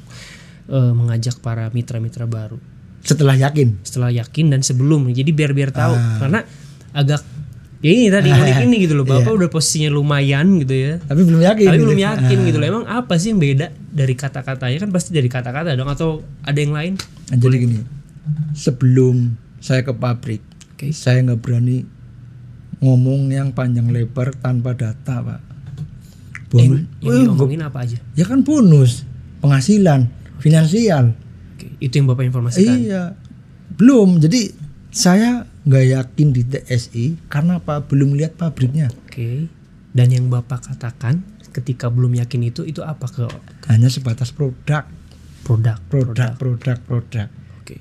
[0.68, 2.60] eh, mengajak para mitra-mitra baru
[3.00, 3.80] Setelah yakin.
[3.82, 6.20] setelah yakin dan sebelum jadi biar biar tahu Ah.
[6.20, 6.40] karena
[6.92, 7.24] agak
[7.80, 9.38] ya ini tadi unik ini gitu loh bapak Iya.
[9.38, 11.66] udah posisinya lumayan gitu ya Tapi belum yakin.
[11.66, 11.86] tapi gitu.
[11.86, 12.46] belum yakin Ah.
[12.46, 16.10] gitu loh emang apa sih yang beda dari kata-katanya kan pasti dari kata-kata dong atau
[16.42, 16.94] ada yang lain
[17.26, 17.80] Nah, jadi gini,
[18.52, 20.90] sebelum saya ke pabrik, Oke.
[20.90, 21.86] saya nggak berani
[22.80, 25.42] ngomong yang panjang lebar tanpa data, Pak.
[26.48, 29.06] Bonus, yang Eh, diomongin apa aja ya kan bonus,
[29.38, 31.14] penghasilan, finansial.
[31.54, 33.04] Oke, itu yang bapak informasikan Iya,
[33.72, 34.18] belum.
[34.18, 34.50] Jadi
[34.90, 37.84] saya nggak yakin di TSI karena apa?
[37.84, 38.88] Belum lihat pabriknya.
[39.08, 39.52] Oke.
[39.92, 43.26] Dan yang Bapak katakan ketika belum yakin itu itu apa ke
[43.68, 44.86] Hanya sebatas produk,
[45.44, 45.78] produk?
[45.90, 47.28] produk, produk, produk.
[47.60, 47.78] Oke.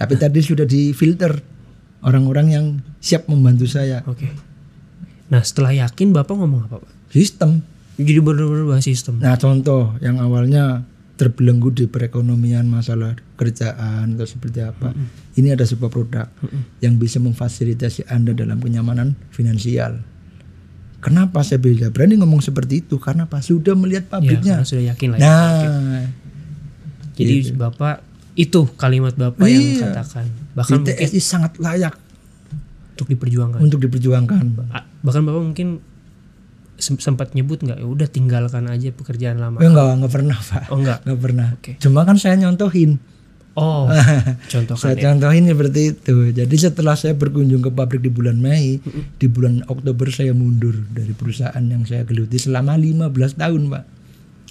[0.00, 1.44] Tapi tadi sudah difilter
[2.00, 2.66] orang-orang yang
[2.98, 4.00] siap membantu saya.
[4.08, 4.32] Oke.
[5.30, 6.90] Nah, setelah yakin Bapak ngomong apa, Pak?
[7.14, 7.62] Sistem.
[8.00, 9.20] Jadi benar-benar bahas sistem.
[9.20, 10.88] Nah, contoh yang awalnya
[11.20, 14.96] terbelenggu di perekonomian masalah kerjaan atau seperti apa.
[15.40, 16.28] Ini ada sebuah produk
[16.78, 20.04] yang bisa memfasilitasi Anda dalam kenyamanan finansial.
[21.00, 23.00] Kenapa saya bisa berani ngomong seperti itu?
[23.00, 24.54] Karena Pak sudah melihat Ya, pabriknya.
[24.54, 25.24] karena sudah yakin lah ya.
[25.24, 26.04] nah,
[27.14, 29.80] Jadi Bapak itu kalimat Bapak yang Iya.
[29.90, 31.94] katakan di bahkan mungkin TSI sangat layak
[32.92, 33.58] untuk diperjuangkan.
[33.58, 34.44] untuk diperjuangkan.
[35.00, 35.80] Bahkan Bapak mungkin
[36.76, 39.56] sem- sempat nyebut nggak ya udah tinggalkan aja pekerjaan lama.
[39.58, 40.62] Eh, enggak, enggak pernah, Pak.
[40.68, 40.98] Oh enggak.
[41.04, 41.48] Enggak pernah.
[41.54, 41.72] Oke.
[41.78, 43.00] Cuma kan saya nyontohin.
[43.60, 43.84] Oh,
[44.52, 45.12] contohkan Saya ya.
[45.12, 46.16] contohin seperti itu.
[46.32, 48.80] Jadi setelah saya berkunjung ke pabrik di bulan Mei,
[49.20, 53.84] di bulan Oktober saya mundur dari perusahaan yang saya geluti selama 15 tahun, Pak.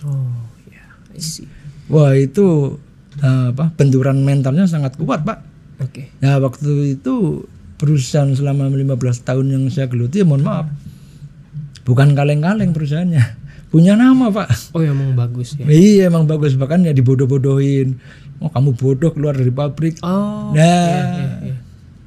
[0.05, 0.85] Oh, ya.
[1.17, 1.49] I see.
[1.89, 2.77] Wah, itu
[3.17, 3.73] eh, apa?
[3.73, 5.39] Benturan mentalnya sangat kuat, Pak.
[5.81, 6.13] Oke.
[6.21, 7.49] Nah, waktu itu
[7.81, 10.69] perusahaan selama 15 tahun yang saya geluti, mohon maaf.
[11.81, 13.23] Bukan kaleng-kaleng perusahaannya.
[13.73, 14.77] Punya nama, Pak.
[14.77, 15.65] Oh, ya, emang bagus ya.
[15.65, 17.97] Iya, emang bagus bahkan ya dibodoh-bodohin.
[18.39, 19.99] Oh, kamu bodoh keluar dari pabrik.
[19.99, 20.51] Oh.
[20.51, 21.57] Nah, iya, iya, iya.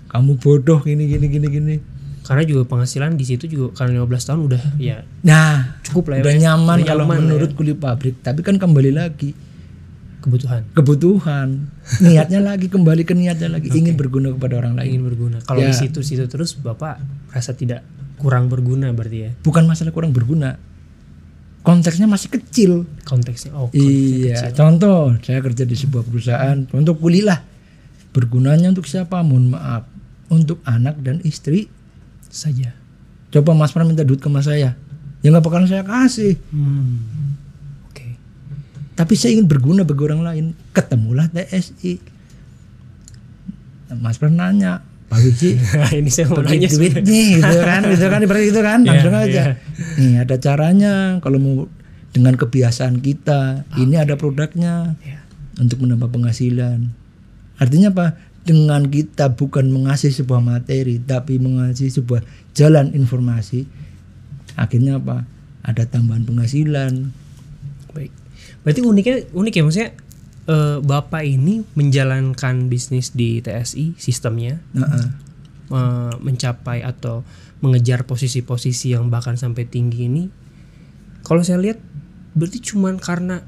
[0.09, 1.77] kamu bodoh gini gini gini gini.
[2.23, 6.23] Karena juga penghasilan di situ juga karena 15 tahun udah ya Nah, cukup lah ya.
[6.23, 6.41] udah Pak.
[6.41, 9.35] nyaman Udah kalau nyaman menurut kulit pabrik, tapi kan kembali lagi
[10.21, 11.67] kebutuhan kebutuhan,
[11.99, 14.87] niatnya lagi kembali ke niatnya lagi ingin berguna kepada orang lain.
[14.89, 15.37] ingin berguna.
[15.43, 15.69] Kalau Ya.
[15.69, 17.83] di situ situ terus Bapak rasa tidak
[18.17, 20.63] kurang berguna berarti ya bukan masalah kurang berguna
[21.63, 22.85] konteksnya masih kecil.
[23.07, 24.57] Konteksnya oh konteksnya iya kecil.
[24.59, 27.41] contoh saya kerja di sebuah perusahaan untuk kuliah
[28.13, 29.23] bergunanya untuk siapa?
[29.25, 29.83] Mohon maaf.
[30.33, 31.69] Untuk anak dan istri
[32.33, 32.73] saja.
[33.33, 34.77] Coba mas Pram minta duit ke mas saya.
[35.23, 36.37] Ya nggak bakalan saya kasih.
[36.51, 37.37] Hmm.
[37.89, 38.09] oke.
[38.97, 40.45] Tapi saya ingin berguna bagi orang lain.
[40.73, 42.13] Ketemulah TSI
[44.01, 44.81] Mas Pram nanya
[45.13, 45.61] Pak Wiji
[46.01, 49.13] ini saya mau nanya duit nih gitu kan gitu kan ibarat gitu kan Iya, langsung
[49.15, 49.29] aja.
[49.29, 49.53] Iya.
[50.01, 51.57] nih ada caranya kalau mau
[52.11, 55.21] dengan kebiasaan kita ini ada produknya Iya.
[55.61, 56.89] untuk menambah penghasilan.
[57.57, 58.07] Artinya apa?
[58.43, 63.69] Dengan kita bukan mengasih sebuah materi tapi mengasih sebuah jalan informasi
[64.55, 65.29] akhirnya apa?
[65.61, 67.13] Ada tambahan penghasilan.
[67.93, 68.11] Baik.
[68.61, 69.91] Berarti uniknya unik ya maksudnya
[70.49, 74.59] eh, Bapak ini menjalankan bisnis di TSI sistemnya.
[74.75, 75.09] Nah, eh,
[75.75, 77.27] eh, mencapai atau
[77.63, 80.25] mengejar posisi-posisi yang bahkan sampai tinggi ini.
[81.23, 81.79] Kalau saya lihat
[82.35, 83.47] berarti cuman karena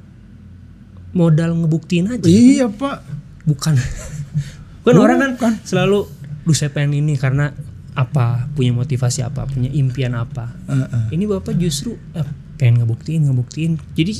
[1.14, 2.26] modal ngebuktiin aja.
[2.26, 3.02] Iya pak.
[3.46, 3.74] Bukan.
[4.84, 6.04] Kan orang kan selalu
[6.44, 7.56] lu saya pengen ini karena
[7.96, 8.52] apa?
[8.52, 9.48] Punya motivasi apa?
[9.48, 10.52] Punya impian apa?
[10.68, 11.04] Eh, eh.
[11.16, 12.26] ini bapak justru eh,
[12.60, 13.80] pengen ngebuktiin ngebuktiin.
[13.96, 14.12] Jadi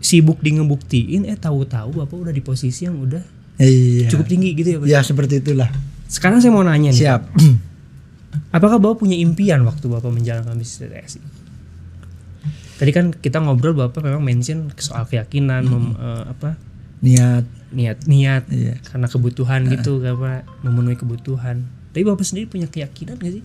[0.00, 3.22] sibuk di ngebuktiin eh tahu-tahu bapak udah di posisi yang udah
[3.60, 4.08] iya.
[4.08, 4.86] cukup tinggi gitu ya pak?
[4.86, 5.68] Ya seperti itulah.
[6.06, 7.22] Sekarang saya mau nanya nih siap.
[8.56, 11.20] Apakah bapak punya impian waktu bapak menjalankan bisnis TSI?
[12.76, 16.60] Tadi kan kita ngobrol bapak memang mention soal keyakinan mem- eh, apa?
[17.00, 17.44] Niat.
[17.72, 18.78] Niat niat iya.
[18.84, 21.64] karena kebutuhan gitu apa memenuhi kebutuhan.
[21.96, 23.44] Tapi bapak sendiri punya keyakinan gak sih?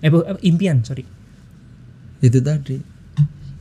[0.00, 1.04] Eh, eh, impian sorry.
[2.24, 2.93] Itu tadi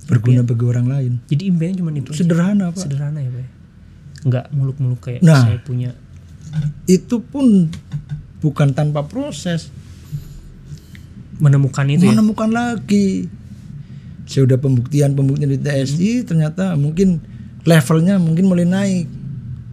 [0.06, 1.14] berguna bagi orang lain.
[1.28, 2.20] Jadi impiannya cuma itu aja.
[2.20, 2.82] sederhana pak.
[2.84, 3.50] Sederhana ya pak ya?
[4.24, 5.44] nggak muluk-muluk kayak Nah.
[5.44, 5.92] saya punya.
[6.88, 7.68] Itu pun
[8.40, 9.68] bukan tanpa proses.
[11.40, 12.16] Menemukan itu ya?
[12.16, 13.28] Menemukan lagi.
[14.24, 17.20] Saya udah pembuktian pembuktian di TSI ternyata mungkin
[17.68, 19.08] levelnya mungkin mulai naik.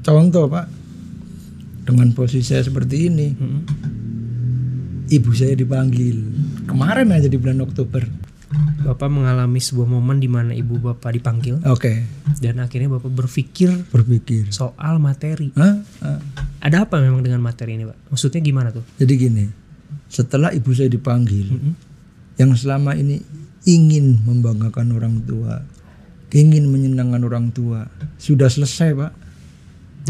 [0.03, 0.67] Contoh pak
[1.87, 3.61] dengan posisi saya seperti ini Mm-mm.
[5.11, 6.19] ibu saya dipanggil.
[6.67, 8.03] Kemarin aja di bulan Oktober
[8.81, 11.93] bapak mengalami sebuah momen di mana ibu bapak dipanggil oke
[12.41, 15.85] dan akhirnya bapak berpikir berpikir soal materi Hah?
[16.03, 16.21] Hah?
[16.65, 19.45] ada apa memang dengan materi ini pak maksudnya gimana tuh jadi gini
[20.11, 21.75] setelah ibu saya dipanggil Mm-mm.
[22.41, 23.23] yang selama ini
[23.69, 25.61] ingin membanggakan orang tua,
[26.33, 29.13] ingin menyenangkan orang tua, sudah selesai pak.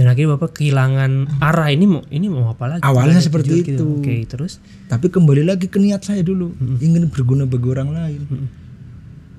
[0.01, 3.77] Dan akhirnya bapak kehilangan arah ini mau ini mau apa lagi Awalnya seperti gitu.
[3.77, 3.85] itu.
[4.01, 4.57] oke terus
[4.89, 8.23] Tapi kembali lagi ke niat saya dulu, ingin berguna bagi orang lain,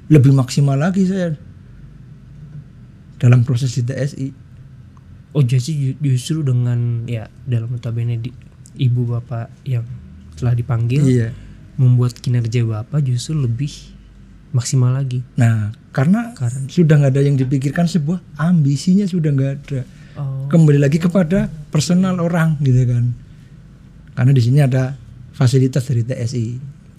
[0.08, 1.34] lebih maksimal lagi saya
[3.18, 4.28] dalam proses di TSI.
[5.32, 8.30] oh jadi ju- justru dengan ya dalam notabene di,
[8.78, 9.86] ibu bapak yang
[10.34, 11.30] telah dipanggil Iya.
[11.76, 13.72] membuat kinerja bapak justru lebih
[14.52, 19.82] maksimal lagi Nah, karena Karena- sudah nggak ada yang dipikirkan sebuah ambisinya sudah nggak ada.
[20.52, 23.16] Kembali lagi kepada personal orang gitu kan.
[24.12, 25.00] Karena di sini ada
[25.32, 26.48] fasilitas dari TSI.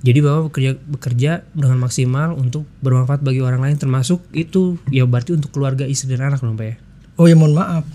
[0.02, 5.38] jadi bapak bekerja bekerja dengan maksimal untuk bermanfaat bagi orang lain termasuk itu ya berarti
[5.38, 6.76] untuk keluarga istri dan anak dong pak ya
[7.14, 7.86] Oh ya mohon maaf,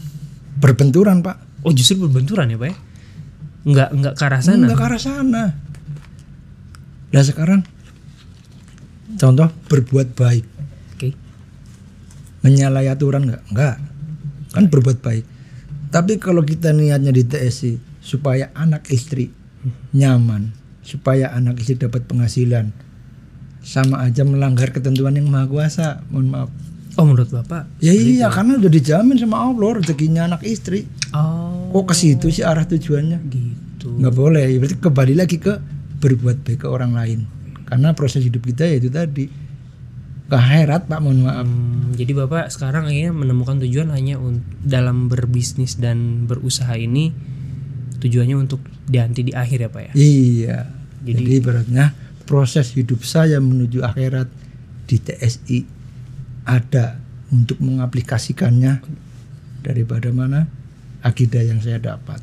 [0.56, 1.36] berbenturan pak.
[1.68, 2.76] oh justru berbenturan ya pak ya
[3.68, 5.44] nggak nggak ke arah sana Enggak ke arah sana.
[7.12, 7.62] Nah sekarang
[9.18, 10.46] contoh berbuat baik,
[10.96, 11.10] oke
[12.40, 13.44] menyalahi aturan enggak?
[13.52, 13.76] Enggak.
[14.56, 15.26] Kan berbuat baik.
[15.88, 19.32] Tapi kalau kita niatnya di TSI supaya anak istri
[19.92, 22.72] nyaman, supaya anak istri dapat penghasilan,
[23.64, 26.04] sama aja melanggar ketentuan yang maha kuasa.
[26.08, 26.50] Mohon maaf.
[26.98, 30.90] oh menurut bapak Ya iya, karena udah dijamin sama Allah rezekinya anak istri.
[31.14, 33.20] oh Kok ke situ sih arah tujuannya?
[33.30, 35.62] gitu nggak boleh Ya, berarti kembali lagi ke
[36.02, 37.30] berbuat baik ke orang lain
[37.68, 38.90] karena proses hidup kita ya itu
[40.28, 41.48] tadi kehairat pak mohon maaf.
[41.48, 44.20] Hmm, jadi bapak sekarang akhirnya menemukan tujuan hanya
[44.62, 47.16] dalam berbisnis dan berusaha ini
[47.98, 49.92] tujuannya untuk dianti di akhir ya pak ya.
[49.96, 50.60] iya.
[51.08, 51.86] Jadi, Jadi- ibaratnya
[52.28, 54.28] proses hidup saya menuju akhirat
[54.88, 55.60] di TSI
[56.44, 57.00] ada
[57.32, 58.84] untuk mengaplikasikannya
[59.64, 60.48] daripada mana?
[61.04, 62.20] Akidah yang saya dapat.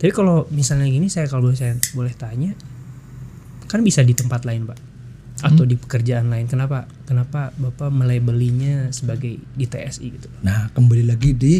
[0.00, 2.56] Tapi kalau misalnya gini saya kalau saya boleh tanya,
[3.66, 4.85] kan bisa di tempat lain pak
[5.44, 6.48] atau di pekerjaan lain.
[6.48, 6.88] Kenapa?
[7.04, 10.28] Kenapa bapak melabelinya sebagai di TSI gitu?
[10.40, 11.54] nah kembali lagi di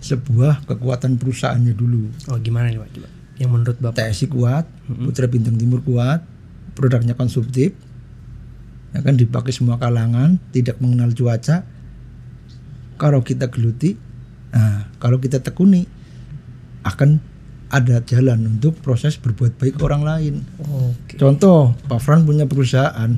[0.00, 2.88] sebuah kekuatan perusahaannya dulu Oh gimana nih pak?
[2.96, 3.08] Coba.
[3.40, 3.96] Yang menurut bapak?
[3.98, 6.24] TSI kuat, Putra Bintang Timur kuat,
[6.76, 7.72] produknya konsumtif,
[8.92, 11.64] ya kan dipakai semua kalangan, tidak mengenal cuaca.
[13.00, 13.96] Kalau kita geluti,
[14.52, 15.88] nah kalau kita tekuni
[16.84, 17.20] akan
[17.70, 20.34] ada jalan untuk proses berbuat baik ke orang lain.
[20.58, 21.14] Oke.
[21.14, 23.14] Contoh, Pak Fran punya perusahaan.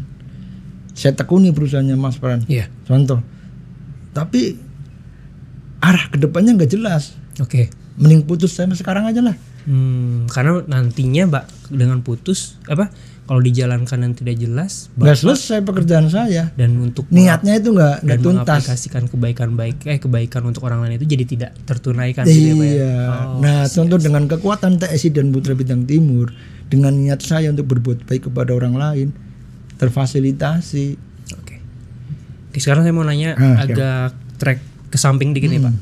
[0.93, 2.45] Saya tekuni perusahaannya Mas Fran.
[2.45, 2.69] Iya.
[2.85, 3.25] Contoh.
[4.13, 4.61] Tapi
[5.81, 7.17] arah ke depannya nggak jelas.
[7.41, 7.73] Oke.
[7.97, 9.37] Mending putus saya sekarang aja lah.
[9.65, 12.91] Hmm, karena nantinya Mbak dengan putus apa
[13.33, 16.53] kalau dijalankan dan tidak jelas Nggak selesai pekerjaan saya.
[16.53, 18.45] dan untuk Niatnya itu nggak dan tuntas.
[18.45, 22.69] mengaplikasikan kebaikan baik eh kebaikan untuk orang lain itu jadi tidak tertunaikan gitu ya, ya?
[22.69, 22.95] Iya.
[23.01, 26.29] Oh, nah, contoh dengan kekuatan TSI dan Putra Bintang Timur,
[26.67, 29.09] dengan niat saya untuk berbuat baik kepada orang lain,
[29.77, 30.87] terfasilitasi.
[31.35, 31.57] Oke.
[32.47, 33.73] Oke, sekarang saya mau nanya Ah, siap.
[33.73, 35.75] agak track ke samping dikit nih, Pak.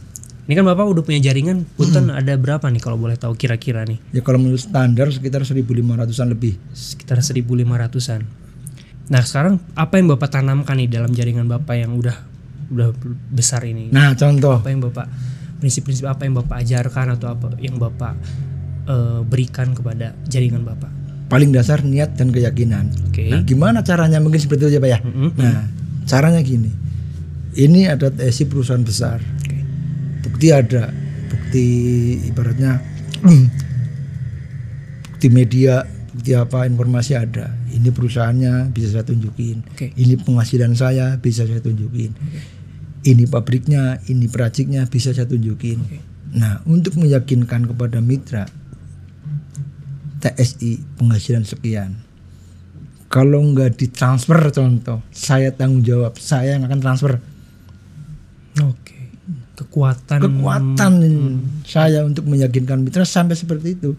[0.50, 4.02] Ini kan Bapak udah punya jaringan, punten ada berapa nih kalau boleh tahu kira-kira nih?
[4.10, 6.58] Ya kalau menurut standar sekitar 1.500-an lebih.
[6.74, 8.26] Sekitar 1500-an.
[9.14, 12.18] Nah, sekarang apa yang Bapak tanamkan nih dalam jaringan Bapak yang udah
[12.66, 12.90] udah
[13.30, 13.94] besar ini?
[13.94, 14.58] Nah, contoh.
[14.58, 15.06] Apa yang Bapak
[15.62, 18.18] prinsip-prinsip apa yang Bapak ajarkan atau apa yang Bapak
[18.90, 20.98] eh, berikan kepada jaringan Bapak?
[21.30, 22.90] paling dasar niat dan keyakinan.
[23.06, 23.30] Oke.
[23.30, 24.98] Nah, gimana caranya mungkin seperti itu ya Pak ya?
[24.98, 25.30] Mm-mm.
[25.38, 25.62] Nah,
[26.10, 26.74] caranya gini.
[27.54, 29.22] Ini ada TSI perusahaan besar.
[30.24, 30.92] Bukti ada.
[31.30, 31.66] Bukti
[32.26, 32.80] ibaratnya
[35.20, 35.84] bukti media,
[36.16, 37.52] bukti apa informasi ada.
[37.70, 39.60] Ini perusahaannya bisa saya tunjukin.
[39.68, 39.92] Oke.
[39.92, 42.16] Ini penghasilan saya bisa saya tunjukin.
[43.00, 45.80] Ini pabriknya, ini peraciknya bisa saya tunjukin.
[46.36, 48.48] Nah, untuk meyakinkan kepada mitra
[50.20, 51.96] TSI penghasilan sekian.
[53.10, 57.18] Kalau nggak ditransfer contoh, saya tanggung jawab, saya yang akan transfer.
[58.62, 58.99] Oke.
[59.60, 60.92] Kekuatan Kekuatan
[61.68, 63.92] saya untuk meyakinkan mitra sampai seperti itu.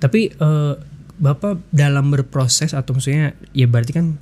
[0.00, 0.74] Tapi eh,
[1.20, 4.16] Bapak dalam berproses atau maksudnya ya berarti kan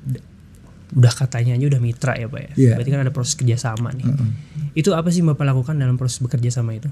[0.98, 2.50] udah katanya aja udah mitra ya Pak ya.
[2.58, 2.72] Iya.
[2.74, 4.06] Berarti kan ada proses kerjasama nih.
[4.10, 4.30] Mm-mm.
[4.74, 6.90] Itu apa sih Bapak lakukan dalam proses bekerja sama itu?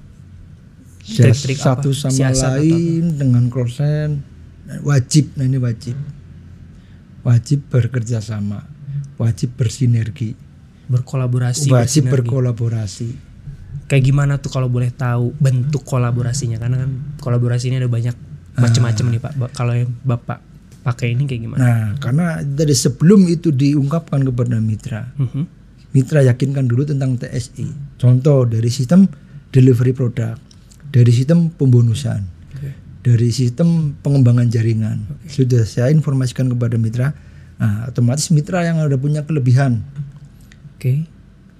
[1.06, 1.82] Trik-trik apa?
[1.82, 4.36] satu sama Siasat lain dengan krosen
[4.82, 5.94] wajib, nah ini wajib,
[7.22, 8.66] wajib bekerja sama,
[9.18, 10.34] wajib bersinergi,
[10.86, 13.08] Berkolaborasi, wajib berkolaborasi.
[13.86, 16.58] Kayak gimana tuh kalau boleh tahu bentuk kolaborasinya?
[16.58, 16.90] Karena kan
[17.22, 18.16] kolaborasi ini ada banyak
[18.58, 19.32] macam-macam nih Pak.
[19.54, 20.38] Kalau yang Bapak
[20.82, 21.60] pakai ini kayak gimana?
[21.62, 25.42] Nah, karena dari sebelum itu diungkapkan kepada mitra, Mhm.
[25.94, 27.98] mitra yakinkan dulu tentang TSI.
[27.98, 29.06] Contoh dari sistem
[29.50, 30.38] delivery produk,
[30.90, 32.26] dari sistem pembonusan,
[33.06, 34.98] dari sistem pengembangan jaringan.
[35.30, 37.14] Sudah saya informasikan kepada mitra.
[37.56, 39.86] Nah, otomatis mitra yang ada punya kelebihan.
[40.76, 41.08] Oke.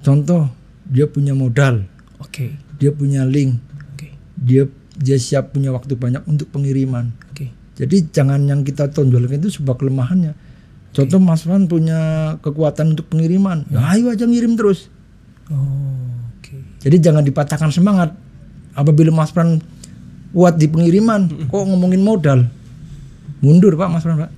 [0.05, 0.53] Contoh,
[0.87, 1.89] dia punya modal,
[2.21, 2.53] Oke.
[2.77, 3.57] dia punya link,
[3.97, 4.13] Oke.
[4.39, 7.11] dia dia siap punya waktu banyak untuk pengiriman.
[7.33, 7.51] Oke.
[7.77, 10.37] Jadi jangan yang kita tonjolkan itu sebuah kelemahannya.
[10.93, 14.89] Contoh Mas Wan punya kekuatan untuk pengiriman, ya ayo aja ngirim terus.
[15.53, 16.57] Oh, oke.
[16.81, 18.17] Jadi jangan dipatahkan semangat.
[18.77, 19.61] Apabila Mas Pran
[20.33, 22.49] kuat di pengiriman, kok ngomongin modal?
[23.41, 24.31] Mundur Pak Mas Pran Pak.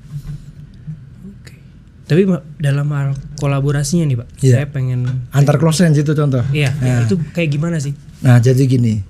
[2.09, 2.25] Tapi
[2.57, 4.55] dalam hal kolaborasinya nih Pak, Iya.
[4.57, 6.41] saya pengen Antar close itu contoh.
[6.57, 7.93] Iya, ya, itu kayak gimana sih?
[8.25, 9.05] Nah jadi gini,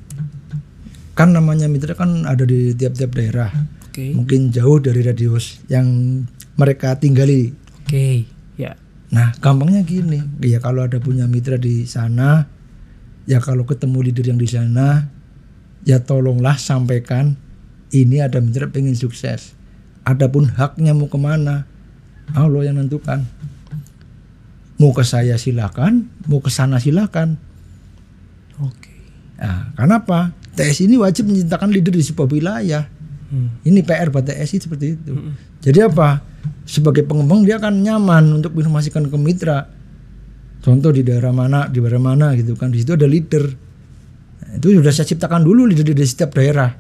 [1.15, 3.55] kan namanya mitra kan ada di tiap-tiap daerah.
[3.87, 4.19] Oke.
[4.19, 5.87] Mungkin jauh dari radius yang
[6.59, 7.55] mereka tinggali.
[7.87, 8.27] Oke.
[8.59, 8.75] Ya.
[9.15, 12.51] Nah gampangnya gini, ya kalau ada punya mitra di sana,
[13.31, 15.07] ya kalau ketemu leader yang di sana,
[15.87, 17.39] ya tolonglah sampaikan
[17.95, 19.55] ini ada mitra pengen sukses.
[20.03, 21.68] Adapun haknya mau ke mana,
[22.37, 23.25] Allah yang nentukan.
[24.79, 27.35] Mau ke saya silakan, mau ke sana silakan.
[28.63, 28.95] Oke.
[29.39, 30.35] Nah, kenapa?
[30.55, 32.87] TSI ini wajib menciptakan leader di sebuah wilayah.
[33.29, 33.59] Hmm.
[33.63, 35.13] Ini PR buat TSI seperti itu.
[35.15, 35.35] Mm-mm.
[35.63, 36.23] Jadi apa?
[36.65, 39.67] Sebagai pengembang dia akan nyaman untuk informasikan ke mitra.
[40.59, 42.75] Contoh di daerah mana, di daerah mana gitu kan.
[42.75, 43.45] Di situ ada leader.
[44.43, 46.71] Nah, itu sudah saya ciptakan dulu leader di setiap daerah.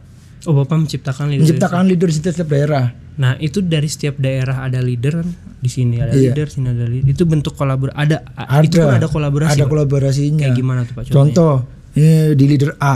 [0.46, 1.42] Oh, Bapak menciptakan leader.
[1.46, 3.07] Menciptakan leader di setiap daerah.
[3.18, 5.28] Nah, itu dari setiap daerah ada leader kan?
[5.58, 6.30] Di sini ada Iya.
[6.30, 7.10] leader, sini ada leader.
[7.10, 7.98] Itu bentuk kolaborasi.
[7.98, 8.62] Ada, Ada.
[8.62, 9.52] itu pun ada kolaborasi.
[9.58, 9.70] Ada Pak?
[9.74, 10.42] kolaborasinya.
[10.46, 11.02] Kayak gimana tuh Pak?
[11.10, 11.18] Contohnya?
[11.18, 11.54] Contoh
[11.98, 12.94] ini di leader A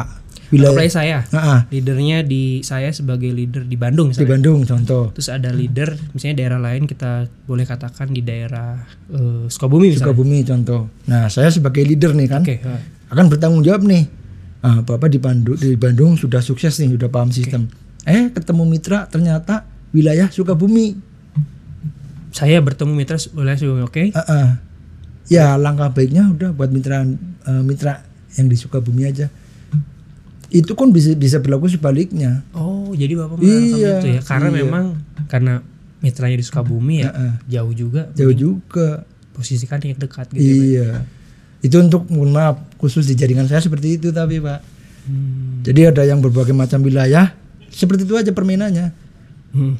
[0.52, 1.18] wilayah Apply saya.
[1.32, 4.30] Ah, Leadernya di saya sebagai leader di Bandung di misalnya.
[4.36, 5.04] Bandung contoh.
[5.16, 8.78] Terus ada leader misalnya daerah lain kita boleh katakan di daerah
[9.10, 10.12] eh, Sukabumi misalnya.
[10.12, 10.80] Sukabumi contoh.
[11.08, 12.78] Nah, saya sebagai leader nih kan ha.
[13.10, 14.06] akan bertanggung jawab nih.
[14.62, 17.66] Ah, Bapak di Bandung di Bandung sudah sukses nih, sudah paham sistem.
[18.06, 20.96] Eh, ketemu mitra ternyata wilayah Sukabumi.
[22.32, 24.02] saya bertemu mitra wilayah Sukabumi, oke?
[24.16, 24.48] Ah, ah.
[25.28, 27.04] Ya, langkah baiknya udah buat mitra
[27.46, 28.02] eh, mitra
[28.40, 29.28] yang di Sukabumi aja.
[30.52, 32.44] Itu kan bisa bisa berlaku sebaliknya.
[32.52, 34.20] Oh, jadi Bapak Iya, itu ya.
[34.20, 34.58] Karena iya.
[34.64, 34.84] memang
[35.28, 35.64] karena
[36.04, 37.32] mitranya di Sukabumi ya, Heeh.
[37.48, 38.02] jauh juga.
[38.12, 39.04] Jauh juga.
[39.32, 40.44] Posisikan yang dekat gitu.
[40.44, 40.52] ya.
[40.52, 40.88] Iya.
[41.64, 44.60] Itu untuk mohon maaf khusus di jaringan saya seperti itu tapi Pak.
[45.08, 45.62] Hmm.
[45.64, 47.32] Jadi ada yang berbagai macam wilayah,
[47.70, 48.92] seperti itu aja permainannya.
[49.52, 49.76] Hmm.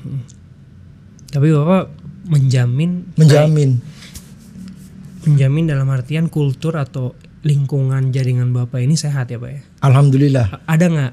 [1.27, 1.85] Tapi bapak
[2.25, 3.81] menjamin Menjamin.
[5.23, 9.61] menjamin dalam artian kultur atau lingkungan jaringan bapak ini sehat ya pak ya.
[9.81, 10.47] Alhamdulillah.
[10.53, 11.13] A- Ada nggak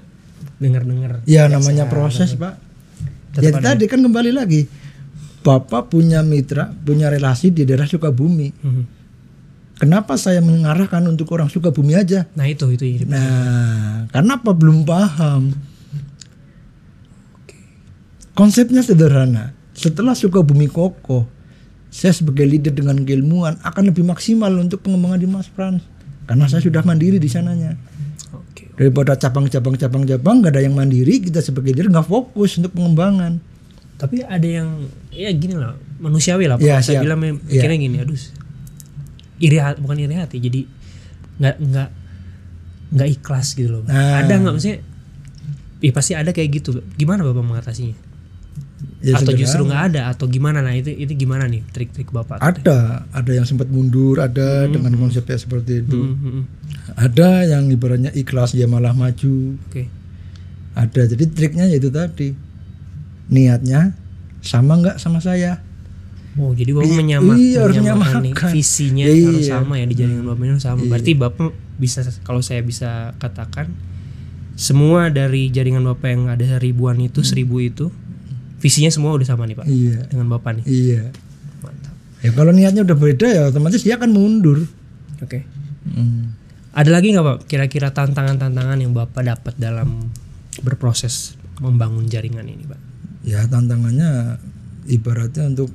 [0.60, 1.12] dengar-dengar?
[1.24, 2.54] Ya namanya proses, Pak.
[3.38, 3.68] Ya Tetap ada.
[3.74, 4.66] tadi kan kembali lagi.
[5.40, 8.52] Bapak punya mitra, punya relasi di daerah Sukabumi.
[8.52, 8.84] Mhm.
[9.80, 12.28] Kenapa saya mengarahkan untuk orang Sukabumi aja?
[12.36, 13.08] Nah itu itu ini.
[13.08, 15.56] Nah, karena apa belum paham?
[18.40, 19.52] Konsepnya sederhana.
[19.76, 21.28] Setelah Sukabumi kokoh,
[21.92, 25.84] saya sebagai leader dengan keilmuan akan lebih maksimal untuk pengembangan di Mas Frans.
[26.24, 27.76] Karena saya sudah mandiri di sananya.
[28.32, 28.72] Oke.
[28.80, 33.44] Daripada cabang-cabang cabang-cabang nggak ada yang mandiri, kita sebagai leader nggak fokus untuk pengembangan.
[34.00, 36.56] Tapi ada yang ya gini lah manusiawi lah.
[36.64, 38.16] Ya, saya bilang mem- mikirnya gini, aduh
[39.40, 40.64] iri hati bukan iri hati, jadi
[41.44, 41.90] nggak nggak
[42.96, 43.84] nggak ikhlas gitu loh.
[43.84, 44.24] Nah.
[44.24, 44.80] Ada nggak maksudnya?
[45.84, 46.80] Ya pasti ada kayak gitu.
[46.96, 48.09] Gimana bapak mengatasinya?
[49.00, 50.60] Ya, atau justru nggak ada atau gimana?
[50.60, 52.44] Nah itu itu gimana nih trik-trik bapak?
[52.44, 55.96] Ada, ada yang sempat mundur, ada dengan konsepnya seperti itu.
[56.04, 56.44] Hmm, hmm, hmm.
[57.00, 59.56] Ada yang ibaratnya ikhlas dia malah maju.
[59.72, 59.88] Oke.
[60.76, 61.16] Ada.
[61.16, 62.36] Jadi triknya yaitu tadi.
[63.32, 63.96] Niatnya
[64.44, 65.64] sama nggak sama saya?
[66.36, 67.00] Oh jadi bapak Iya,
[67.36, 68.52] iya, harus menyamakan nih, menyamakan.
[68.52, 69.28] visinya Iya.
[69.32, 70.80] harus sama ya di jaringan bapak ini sama.
[70.84, 70.90] Iya.
[70.92, 73.72] Berarti bapak bisa kalau saya bisa katakan
[74.60, 77.88] semua dari jaringan bapak yang ada ribuan itu seribu itu
[78.60, 79.98] visinya semua udah sama nih pak Iya.
[80.12, 80.66] dengan bapak nih.
[80.68, 81.04] Iya.
[81.64, 81.94] Mantap.
[82.20, 84.68] Ya kalau niatnya udah beda ya otomatis dia akan mundur.
[85.20, 85.48] Oke.
[85.88, 86.36] Hmm.
[86.76, 90.12] Ada lagi nggak pak kira-kira tantangan-tantangan yang bapak dapat dalam
[90.62, 92.80] berproses membangun jaringan ini pak?
[93.24, 94.40] Ya tantangannya
[94.88, 95.72] ibaratnya untuk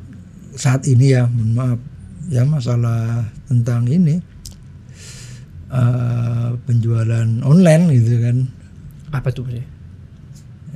[0.54, 1.80] saat ini ya, mohon maaf,
[2.30, 4.22] ya masalah tentang ini
[5.70, 8.36] eh, penjualan online gitu kan.
[9.10, 9.66] Apa tuh maksudnya?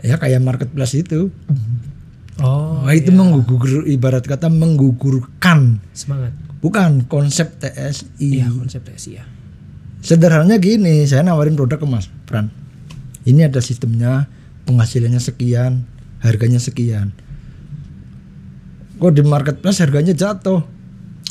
[0.03, 1.31] Ya kayak marketplace itu.
[2.39, 5.83] Oh, Wah, itu menggugur ibarat kata menggugurkan.
[5.91, 6.31] semangat.
[6.63, 8.39] Bukan konsep TSI.
[8.39, 9.25] Iya konsep TSI ya.
[9.99, 12.55] Sederhananya gini, saya nawarin produk ke Mas Pran.
[13.27, 14.31] Ini ada sistemnya,
[14.71, 15.83] penghasilannya sekian,
[16.23, 17.11] harganya sekian.
[18.99, 20.63] Kok di marketplace harganya jatuh?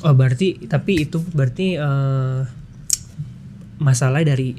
[0.04, 2.42] Oh berarti tapi itu berarti eh
[3.80, 4.58] masalah dari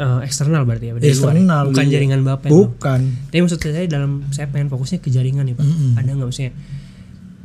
[0.00, 1.12] eh, eksternal berarti ya dari luar ya?
[1.12, 1.92] Eksternal, bukan iya.
[1.92, 3.00] jaringan bapak ya, Bukan.
[3.28, 5.66] Tapi maksud saya dalam saya pengen fokusnya ke jaringan nih pak.
[5.68, 5.90] Mm-mm.
[5.94, 6.52] Ada nggak maksudnya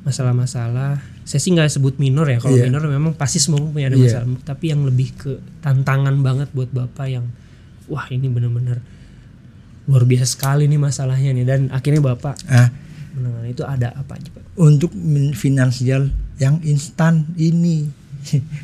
[0.02, 1.02] masalah-masalah?
[1.26, 2.38] Saya sih nggak sebut minor ya.
[2.38, 2.70] Kalau Iya.
[2.70, 4.22] minor memang pasti semua punya ada Iya.
[4.22, 4.28] masalah.
[4.46, 7.26] Tapi yang lebih ke tantangan banget buat bapak yang
[7.86, 8.82] wah ini bener-bener
[9.86, 12.74] luar biasa sekali nih masalahnya nih dan akhirnya bapak Ah,
[13.14, 14.42] menangani itu ada apa aja pak?
[14.58, 14.90] untuk
[15.34, 17.86] finansial yang instan ini.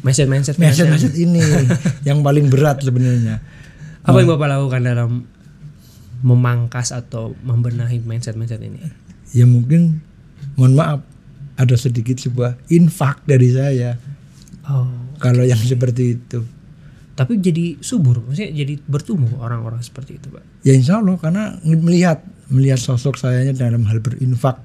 [0.02, 1.38] Mindset mindset Mindset-mindset ini
[2.10, 3.38] yang paling berat sebenarnya.
[4.02, 5.12] Apa yang bapak lakukan dalam
[6.22, 8.82] memangkas atau membenahi mindset mindset ini?
[9.34, 10.02] Ya mungkin
[10.58, 11.02] mohon maaf
[11.58, 13.98] ada sedikit sebuah infak dari saya
[14.62, 14.86] Oh,
[15.18, 16.46] kalau yang seperti itu.
[17.12, 20.42] tapi jadi subur, maksudnya jadi bertumbuh orang-orang seperti itu, pak.
[20.66, 24.58] Ya insya Allah karena melihat melihat sosok sayanya dalam hal berinfak.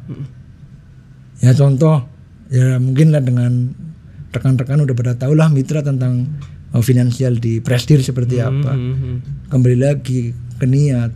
[1.44, 2.06] Ya contoh
[2.48, 3.76] ya mungkin lah dengan
[4.32, 6.28] rekan-rekan udah pada tahu lah mitra tentang
[6.82, 8.72] finansial di prestir seperti apa.
[8.74, 9.16] Hmm, hmm, hmm.
[9.52, 11.10] Kembali lagi ke niat.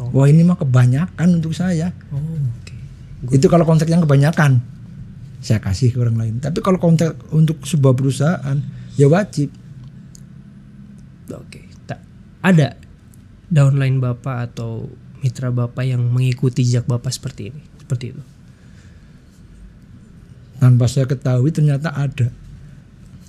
[0.00, 0.22] Oh.
[0.22, 1.92] Wah ini mah kebanyakan untuk saya.
[2.12, 2.76] Oh, oke.
[3.34, 4.60] Itu kalau kontrak yang kebanyakan
[5.40, 6.34] saya kasih ke orang lain.
[6.38, 8.58] Tapi kalau kontrak untuk sebuah perusahaan
[8.96, 9.48] ya wajib.
[11.32, 11.64] Oke.
[11.88, 12.00] Tak
[12.44, 12.76] ada
[13.50, 14.86] downline bapak atau
[15.20, 18.22] mitra bapak yang mengikuti jejak bapak seperti ini, seperti itu.
[20.60, 22.28] Tanpa saya ketahui ternyata ada.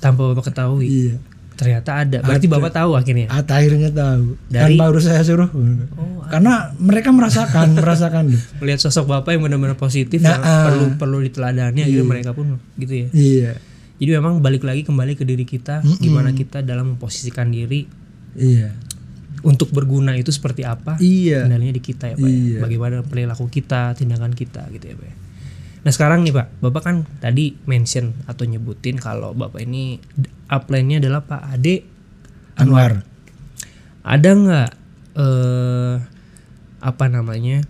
[0.04, 1.16] Tanpa bapak ketahui, Iya.
[1.62, 2.18] Ternyata ada.
[2.20, 2.56] Berarti Ada.
[2.58, 3.28] bapak tahu akhirnya.
[3.30, 4.24] At- akhirnya tahu.
[4.48, 5.46] Dari- Tanpa harus saya suruh.
[5.48, 8.34] Oh, Karena mereka merasakan, merasakan.
[8.58, 10.64] melihat sosok bapak yang benar-benar positif, Nah, yang ah.
[10.66, 13.08] perlu perlu diteladani, akhirnya mereka pun gitu ya.
[13.12, 13.52] Iya.
[13.96, 17.86] Jadi memang balik lagi kembali ke diri kita, gimana kita dalam memposisikan diri
[18.34, 18.74] Iya.
[19.42, 20.98] untuk berguna itu seperti apa?
[20.98, 21.46] Iya.
[21.46, 22.24] Kendalinya di kita ya Pak.
[22.24, 22.34] ya.
[22.34, 22.60] Iya.
[22.60, 25.06] Bagaimana perilaku kita, tindakan kita gitu ya Pak.
[25.06, 25.16] ya.
[25.82, 29.98] Nah sekarang nih Pak, Bapak kan tadi mention atau nyebutin kalau Bapak ini
[30.46, 31.76] upline-nya adalah Pak Ade.
[32.62, 33.02] Anwar.
[34.06, 34.72] Ada nggak
[35.18, 35.96] eh
[36.82, 37.62] apa namanya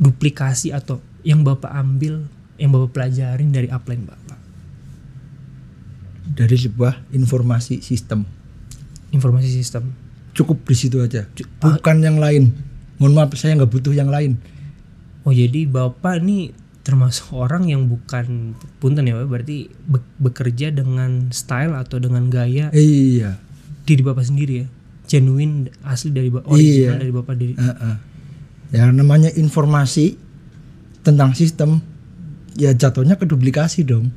[0.00, 2.28] duplikasi atau yang Bapak ambil,
[2.60, 4.38] yang Bapak pelajarin dari upline Bapak?
[6.30, 8.28] Dari sebuah informasi sistem.
[9.16, 9.92] Informasi sistem.
[10.36, 11.24] Cukup di situ aja.
[11.64, 12.52] Bukan yang lain.
[13.00, 14.36] Mohon maaf saya nggak butuh yang lain.
[15.22, 16.50] Oh jadi bapak nih
[16.80, 23.36] termasuk orang yang bukan punten ya berarti be- bekerja dengan style atau dengan gaya Iya.
[23.84, 24.66] diri bapak sendiri ya
[25.04, 27.02] genuine asli dari bapak original Iya.
[27.04, 27.94] dari bapak dari Heeh.
[28.70, 30.16] Ya namanya informasi
[31.02, 31.84] tentang sistem
[32.54, 34.14] ya jatuhnya ke duplikasi dong.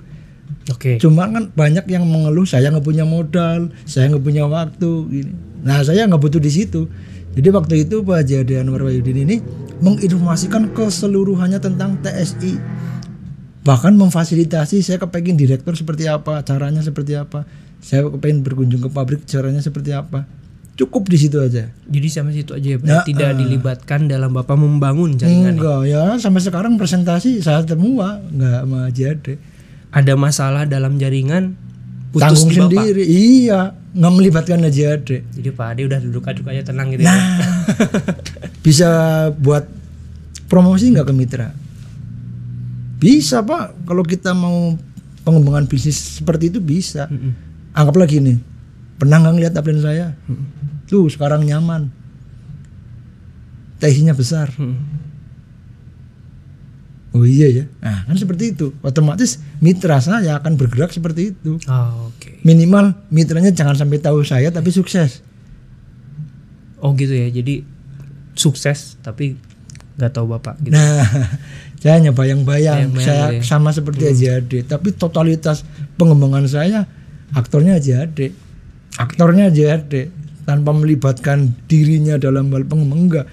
[0.70, 4.91] oke Cuma kan banyak yang mengeluh saya nggak punya modal, saya nggak punya waktu.
[5.10, 5.32] Gini.
[5.66, 6.88] Nah saya nggak butuh di situ.
[7.34, 9.41] Jadi waktu itu Pak Ade Anwar Wahyudin ini
[9.84, 12.55] menginformasikan keseluruhannya tentang TSI.
[13.63, 17.43] Bahkan memfasilitasi saya kepengen direktur seperti apa, caranya seperti apa.
[17.84, 20.23] Saya kepengen berkunjung ke pabrik caranya seperti apa.
[20.73, 21.69] Cukup di situ aja.
[21.86, 22.77] jadi sama situ aja ya?
[22.81, 23.45] Ya, tidak eh.
[23.45, 29.03] dilibatkan dalam bapak membangun jaringan Enggak ya sampai sekarang presentasi saya semua nggak sama Haji
[29.05, 29.34] Ade.
[29.93, 31.53] ada masalah dalam jaringan
[32.09, 33.03] putus Tanggung di bapak sendiri.
[33.05, 33.59] Iya,
[33.93, 35.29] nggak melibatkan Ade.
[35.29, 37.21] jadi Pak Ade udah duduk-duduk aja tenang gitu ya Nah,
[38.64, 38.89] bisa
[39.38, 39.68] buat
[40.47, 41.49] promosi nggak ke mitra?
[42.97, 44.80] Bisa pak, kalau kita mau
[45.28, 47.11] pengembangan bisnis seperti itu bisa.
[47.11, 47.36] Mm-mm.
[47.76, 48.39] Anggaplah gini,
[48.95, 50.16] pernah nggak ngeliat upline saya?
[50.88, 51.91] Tuh sekarang nyaman,
[53.84, 54.55] tensinya besar.
[54.55, 55.03] Mm.
[57.14, 58.74] Oh iya ya, nah kan seperti itu.
[58.82, 61.61] Otomatis mitra saya akan bergerak seperti itu.
[61.70, 65.22] Oh, oke Minimal mitranya jangan sampai tahu saya tapi sukses.
[66.84, 67.64] oh gitu ya jadi
[68.43, 69.39] sukses tapi
[69.95, 71.05] nggak tahu bapak gitu Nah,
[71.81, 73.41] saya hanya bayang-bayang, Bayang-bayang saya ya.
[73.45, 75.61] sama seperti Ade, tapi totalitas
[75.95, 76.89] pengembangan saya
[77.31, 78.33] aktornya Ade.
[78.97, 80.09] Aktornya Ade
[80.43, 83.25] tanpa melibatkan dirinya dalam hal pengembang enggak.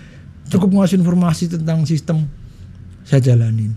[0.51, 2.27] Cukup ngasih informasi tentang sistem
[3.03, 3.75] saya jalanin.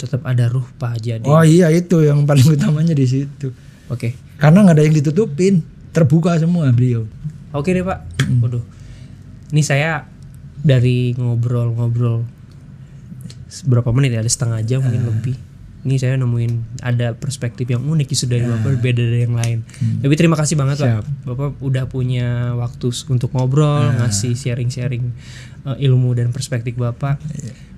[0.00, 3.52] tetap ada ruh Pak Haji Ade Oh iya itu yang paling utamanya di situ.
[3.86, 5.60] oke Karena nggak ada yang ditutupin,
[5.92, 7.04] terbuka semua beliau.
[7.52, 8.08] Oke deh pak.
[8.40, 8.64] Waduh.
[9.52, 10.08] Ini saya
[10.60, 12.24] dari ngobrol-ngobrol
[13.66, 14.20] berapa menit ya?
[14.22, 15.36] Ada setengah jam mungkin lebih.
[15.80, 19.64] Ini saya nemuin ada perspektif yang unik justru dari bapak berbeda dari yang lain.
[20.04, 21.08] Tapi terima kasih banget pak.
[21.24, 25.08] Bapak udah punya waktu untuk ngobrol, ngasih sharing-sharing
[25.64, 27.16] uh, ilmu dan perspektif bapak.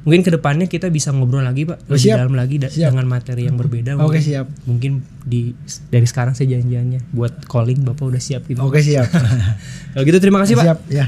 [0.03, 2.19] Mungkin ke depannya kita bisa ngobrol lagi pak, lebih siap.
[2.19, 2.91] dalam lagi da- Siap.
[2.91, 3.95] dengan materi yang berbeda.
[3.95, 4.21] Oke mungkin.
[4.21, 4.47] siap.
[4.67, 5.55] Mungkin di
[5.87, 8.59] dari sekarang saya janjiannya buat calling bapak udah siap gitu.
[8.67, 9.07] Oke siap.
[9.95, 10.65] Kalau gitu terima kasih pak.
[10.67, 11.07] siap ya.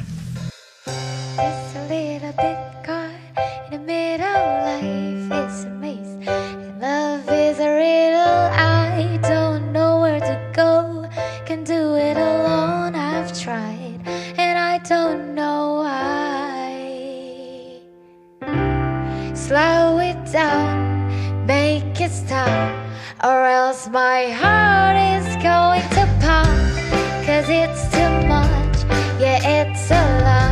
[19.35, 22.73] Slow it down, make it stop,
[23.23, 26.47] or else my heart is going to pop.
[27.27, 28.77] Cause it's too much,
[29.21, 30.44] yeah, it's a lot